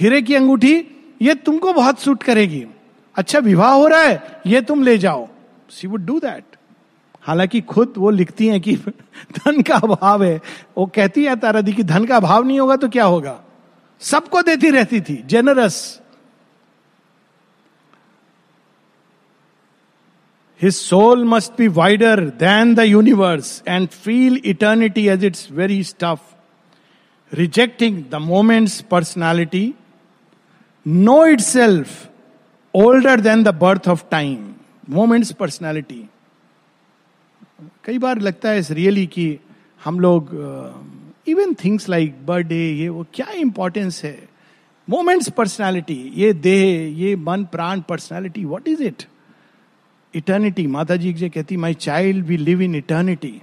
[0.00, 0.84] हीरे की अंगूठी,
[1.22, 2.66] ये तुमको बहुत सूट करेगी।
[3.16, 5.28] अच्छा विवाह हो रहा है, ये तुम ले जाओ।
[5.70, 6.44] सी वुड डू दैट
[7.22, 8.76] हालाँकि खुद वो लिखती हैं कि
[9.36, 10.40] धन का अभाव है।
[10.78, 13.40] वो कहती है तारा दी कि धन का अभाव नहीं होगा तो क्या होगा?
[14.00, 16.00] सबको देती रहती थी generous
[20.60, 26.34] His soul must be wider than the universe and feel eternity as its very stuff.
[27.32, 29.66] Rejecting the moment's personality,
[30.86, 31.98] know itself
[32.74, 34.36] older than the birth of time
[34.90, 36.02] moment's personality
[37.84, 39.26] कई बार लगता है रियली कि
[39.80, 40.28] हम लोग
[41.28, 44.18] even things like birthday ये वो क्या इंपॉर्टेंस है
[44.88, 49.04] मोमेंट्स पर्सनैलिटी ये देह ये मन प्राण personality what is it
[50.14, 53.42] eternity माता जी जो कहती my child we live in eternity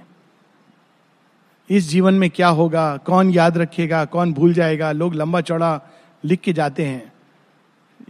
[1.70, 2.96] इस जीवन में क्या होगा?
[2.96, 4.04] कौन याद रखेगा?
[4.04, 4.92] कौन भूल जाएगा?
[4.92, 5.80] लोग लंबा चौड़ा
[6.24, 7.12] लिख के जाते हैं।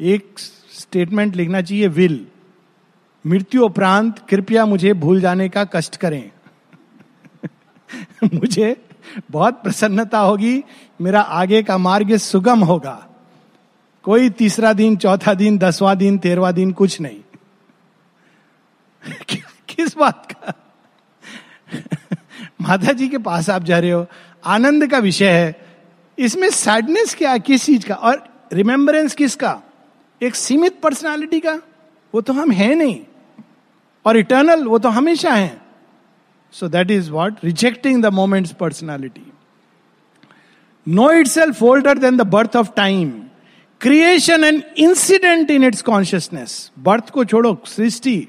[0.01, 0.39] एक
[0.81, 2.27] स्टेटमेंट लिखना चाहिए विल
[3.27, 6.31] मृत्यु उपरांत कृपया मुझे भूल जाने का कष्ट करें।
[8.35, 8.85] मुझे
[9.31, 10.65] बहुत प्रसन्नता होगी,
[11.01, 13.09] मेरा आगे का मार्ग सुगम होगा।
[14.03, 17.21] कोई तीसरा दिन, चौथा दिन, दसवां दिन तेरवा दिन कुछ नहीं।
[19.69, 20.55] किस बात का?
[22.61, 24.07] माता जी के पास आप जा रहे हो।
[24.45, 25.67] आनंद का विषय है।
[26.19, 27.95] इसमें सैडनेस क्या किस चीज़ का?
[27.95, 29.63] और रिमेम्बरेंस किसका?
[30.23, 31.63] एक सीमित पर्सनालिटी का?
[32.15, 33.01] वो तो हम हैं नहीं।
[34.07, 35.61] और इटर्नल वो तो हमेशा है।
[36.53, 39.33] So that is what rejecting the moment's personality
[40.89, 43.23] know itself older than the birth of time
[43.81, 48.29] creation and incident in its consciousness birth को छोड़ो, सृष्टि।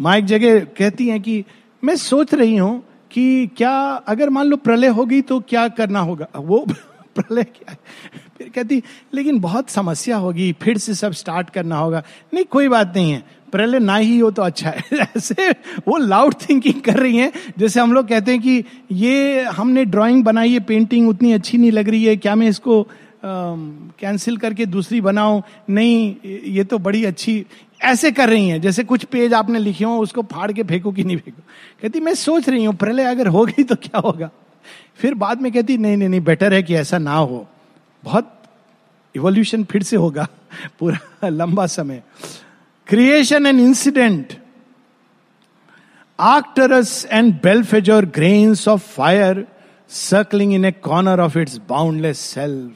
[0.00, 1.44] माँ एक जगह कहती हैं कि
[1.82, 3.72] मैं सोच रही हूँ कि क्या
[4.08, 6.26] अगर मान लो प्रलय होगी तो क्या करना होगा?
[6.36, 6.64] वो
[7.16, 7.76] प्रलय क्या
[8.38, 8.82] फिर कहती,
[9.14, 12.02] लेकिन बहुत समस्या होगी, फिर से सब स्टार्ट करना होगा।
[12.34, 13.22] नहीं, कोई बात नहीं है।
[13.52, 15.50] प्रलय ना ही हो तो अच्छा है। ऐसे
[15.88, 20.24] वो लाउड थिंकिंग कर रही हैं, जैसे हम लोग कहते हैं कि ये हमने ड्राइंग
[20.24, 22.86] बनाई है पेंटिंग उतनी अच्छी नहीं लग रही है, क्या मैं इसको
[23.26, 25.42] कैंसिल करके दूसरी बनाऊँ?
[25.70, 27.44] नहीं, ये तो बड़ी अच्छी
[27.84, 31.04] ऐसे कर रही हैं, जैसे कुछ पेज आपने लिखे हो, उसको फाड़ के फेंको कि
[31.04, 31.42] नहीं फेंको।
[31.82, 34.30] कहती, मैं सोच रही हूँ, प्रलय अगर हो गई तो क्या होगा?
[34.96, 37.48] फिर बाद में कहती, नहीं नहीं नहीं बेटर है कि ऐसा ना हो।
[38.04, 38.42] बहुत
[39.16, 40.28] इवोल्यूशन फिर से होगा,
[40.78, 42.02] पूरा लंबा समय।
[42.86, 44.32] Creation and incident
[46.20, 49.46] Arcturus and Belphegor grains of fire
[49.88, 52.74] circling in a corner of its boundless self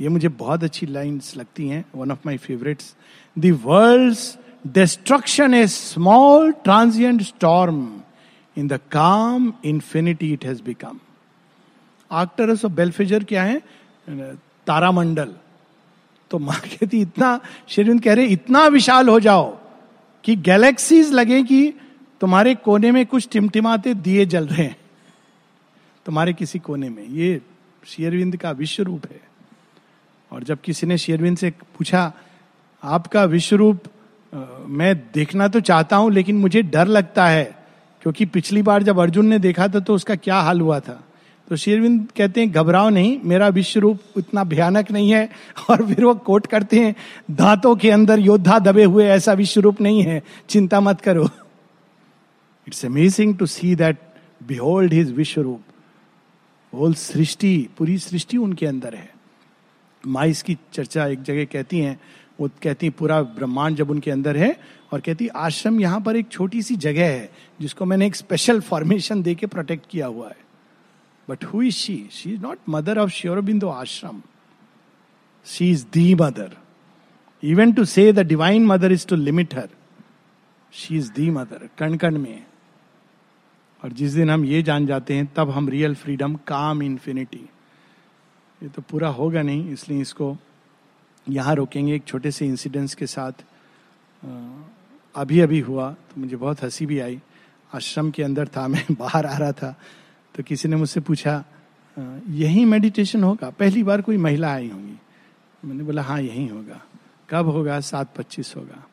[0.00, 2.94] ये मुझे बहुत अच्छी लाइन्स लगती हैं one of my favourites
[3.38, 4.18] the world
[4.66, 8.00] destruction a small transient storm
[8.58, 11.00] in the calm infinity it has become
[12.10, 13.62] Arcturus of Belphegor क्या है
[14.66, 15.34] तारामंडल
[16.30, 19.58] तो माँ कहती, इतना, शेरविंद कह रहे, इतना विशाल हो जाओ
[20.24, 21.74] कि गैलेक्सीज लगे कि
[22.20, 24.76] तुम्हारे कोने में कुछ टिमटिमाते दिए जल रहे हैं।
[26.06, 27.42] तुम्हारे किसी कोने में। ये
[27.86, 29.20] शेरविंद का विश्व रूप है।
[30.32, 32.12] और जब किसी ने शेरविंद से पूछा
[32.82, 33.82] आपका विश्व रूप
[34.66, 37.44] मैं देखना तो चाहता हूँ, लेकिन मुझे डर लगता है,
[38.02, 41.02] क्योंकि पिछली बार जब अर्जुन ने देखा था तो उसका क्या हाल हुआ था।
[41.48, 45.28] तो शेरविंद कहते हैं, घबराओ नहीं, मेरा विश्व रूप इतना भयानक नहीं है,
[45.70, 46.94] और फिर वो कोट करते हैं,
[47.30, 51.28] दांतों के अंदर योद्धा दबे हुए, ऐसा विश्व रूप नहीं है, चिंता मत करो।
[52.68, 53.98] It's amazing to see that
[54.48, 55.62] behold his विश्व रूप
[56.72, 59.10] होल सृष्टि, पूरी सृष्टि उनके अंदर है।
[60.06, 62.00] माइस की चर्चा एक जगह कहती हैं
[62.42, 64.56] वो कहती पूरा ब्रह्मांड जब उनके अंदर है,
[64.92, 67.30] और कहती आश्रम यहाँ पर एक छोटी सी जगह है,
[67.60, 70.36] जिसको मैंने एक स्पेशल फॉर्मेशन दे के प्रोटेक्ट किया हुआ है.
[71.28, 74.22] But who is she she is not mother of Sri Aurobindo Ashram
[75.46, 76.56] she is the mother
[77.42, 79.68] even to say the divine mother is to limit her
[80.72, 82.44] she is the mother कण कण में
[83.82, 87.48] और जिस दिन हम ये जान जाते हैं, तब हम रियल फ्रीडम काम इन्फिनिटी
[88.60, 90.36] ये तो पूरा होगा नहीं, इसलिए इसको
[91.28, 93.32] यहाँ रोकेंगे एक छोटे से इंसिडेंट्स के साथ।
[95.14, 97.20] अभी अभी हुआ तो मुझे बहुत हँसी भी आई।
[97.74, 99.76] आश्रम के अंदर था, मैं बाहर आ रहा था
[100.34, 101.44] तो किसी ने मुझसे पूछा
[102.28, 103.50] यही मेडिटेशन होगा?
[103.50, 104.98] पहली बार कोई महिला आई होंगी।
[105.64, 106.80] मैंने बोला हाँ यही होगा।
[107.30, 107.80] कब होगा?
[107.80, 108.84] सात पच्चीस होगा।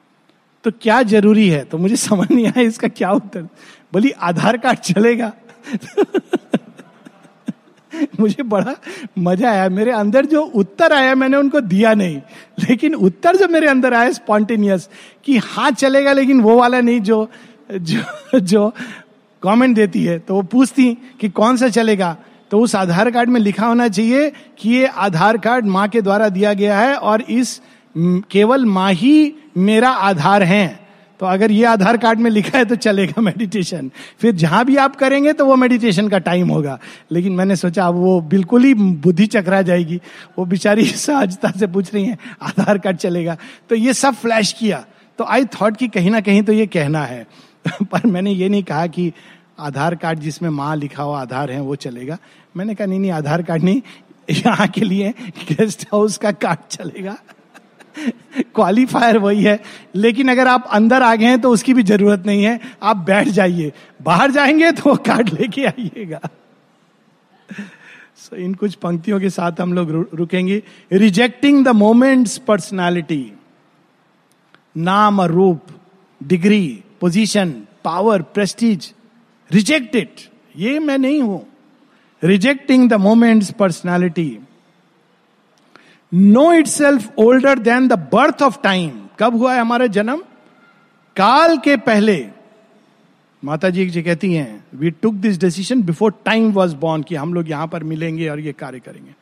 [0.64, 1.64] तो क्या ज़रूरी है?
[1.66, 3.42] तो मुझे समझ नहीं आया इसका क्या उत्तर।
[3.94, 5.34] बोली, आधार कार्ड चलेगा।
[8.20, 8.76] मुझे बड़ा
[9.20, 12.18] मज़ा आया। मेरे अंदर जो उत्तर आया, मैंने उनको दिया नहीं।
[12.70, 14.90] लेकिन उत्तर जो मेरे अंदर आया स्पॉन्टेनियस
[15.24, 17.30] कि हाँ चलेगा, लेकिन वो वाला नहीं जो
[17.72, 18.74] जो जो
[19.44, 22.18] कमेंट देती है। तो वो पूछती कि कौन सा चलेगा?
[22.52, 26.30] तो उस आधार कार्ड में लिखा होना चाहिए कि ये आधार कार्ड माँ के द्वारा
[26.30, 27.62] दिया गया है और इस
[27.98, 30.89] केवल माँ ही मेरा आधार है।
[31.20, 33.90] तो अगर ये आधार कार्ड में लिखा है तो चलेगा मेडिटेशन
[34.20, 36.78] फिर जहाँ भी आप करेंगे तो वो मेडिटेशन का टाइम होगा।
[37.12, 40.00] लेकिन मैंने सोचा अब वो बिल्कुल ही बुद्धि चकरा जाएगी।
[40.38, 43.38] वो बेचारी सहजता से पूछ रही है, आधार कार्ड चलेगा।
[43.70, 44.86] तो ये सब फ्लैश किया।
[45.20, 47.28] तो आई थॉट कि कहीं ना कहीं तो ये कहना है।
[47.84, 49.12] पर मैंने ये नहीं कहा कि
[49.60, 52.18] आधार कार्ड जिसमें माँ लिखा हुआ आधार है, वो चलेगा।
[52.58, 53.82] मैंने कहा, नहीं नहीं, आधार कार्ड नहीं,
[54.30, 55.14] यहाँ के लिए
[55.52, 57.18] गेस्ट हाउस का कार्ड चलेगा।
[58.56, 59.60] क्वालिफायर वही है।
[59.96, 63.28] लेकिन अगर आप अंदर आ गए हैं तो उसकी भी ज़रूरत नहीं है। आप बैठ
[63.28, 63.72] जाइए।
[64.02, 66.20] बाहर जाएँगे तो वो कार्ड लेके आइएगा।
[68.20, 73.34] So, इन कुछ पंक्तियों के साथ हम लोग रुकेंगे। रिजेक्टिंग द मोमेंट्स पर्सनैलिटी
[74.78, 75.62] नाम और रूप
[76.24, 77.50] degree position
[77.84, 78.94] power prestige
[79.52, 80.16] reject it
[80.58, 81.46] ये मैं नहीं हूँ।
[82.24, 84.40] Rejecting the moment's personality
[86.12, 90.22] know itself older than the birth of time कब हुआ है हमारा जन्म?
[91.16, 92.26] काल के पहले।
[93.44, 97.34] माता जी जी कहती हैं we took this decision before time was born कि हम
[97.34, 99.14] लोग यहाँ पर मिलेंगे और ये कार्य करेंगे।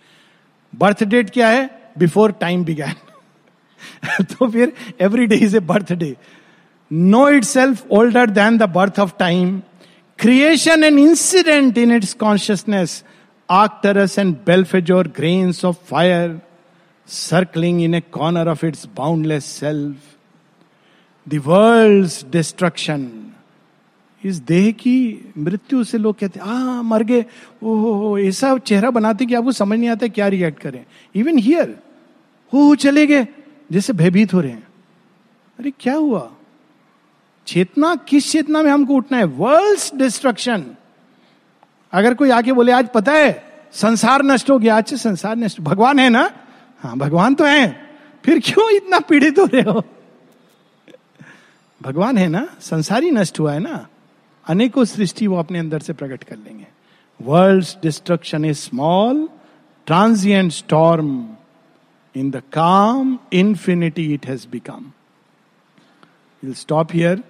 [0.73, 1.69] बर्थ डेट क्या है?
[1.97, 2.93] बिफोर टाइम बिगैन
[4.23, 5.59] तो फिर every day is a
[5.93, 6.15] birthday
[6.91, 9.59] know itself older than the birth of time
[10.19, 13.03] creation and incident in its consciousness
[13.49, 16.39] Arcturus and Belphegor grains of fire
[17.07, 19.97] circling in a corner of its boundless self
[21.29, 23.31] the world destruction
[24.25, 27.25] इस देह की मृत्यु से लोग कहते आ मर गए।
[27.63, 30.85] ओहो, ऐसा चेहरा बनाते कि आपको समझ नहीं आता क्या रिएक्ट करें।
[31.15, 31.79] इवन हियर
[32.53, 33.27] हो चले गए,
[33.71, 34.67] जैसे भयभीत हो रहे हैं।
[35.59, 36.31] अरे, क्या हुआ?
[37.47, 39.23] चेतना, किस चेतना में हमको उठना है?
[39.23, 40.65] वर्ल्ड डिस्ट्रक्शन
[41.91, 45.99] अगर कोई आके बोले, आज पता है, संसार नष्ट हो गया, आज संसार नष्ट भगवान
[45.99, 46.31] है ना?
[46.79, 47.67] हाँ भगवान तो है।
[48.25, 49.83] फिर क्यों इतना पीड़ित हो रहे हो?
[51.81, 52.47] भगवान है ना?
[52.61, 53.87] संसारी नष्ट हुआ है ना?
[54.47, 56.67] अनेकों सृष्टि वो अपने अंदर से प्रकट कर लेंगे।
[57.21, 59.29] World destruction is small
[59.85, 61.29] transient storm
[62.15, 64.91] in the calm infinity it has become
[66.43, 67.23] will stop here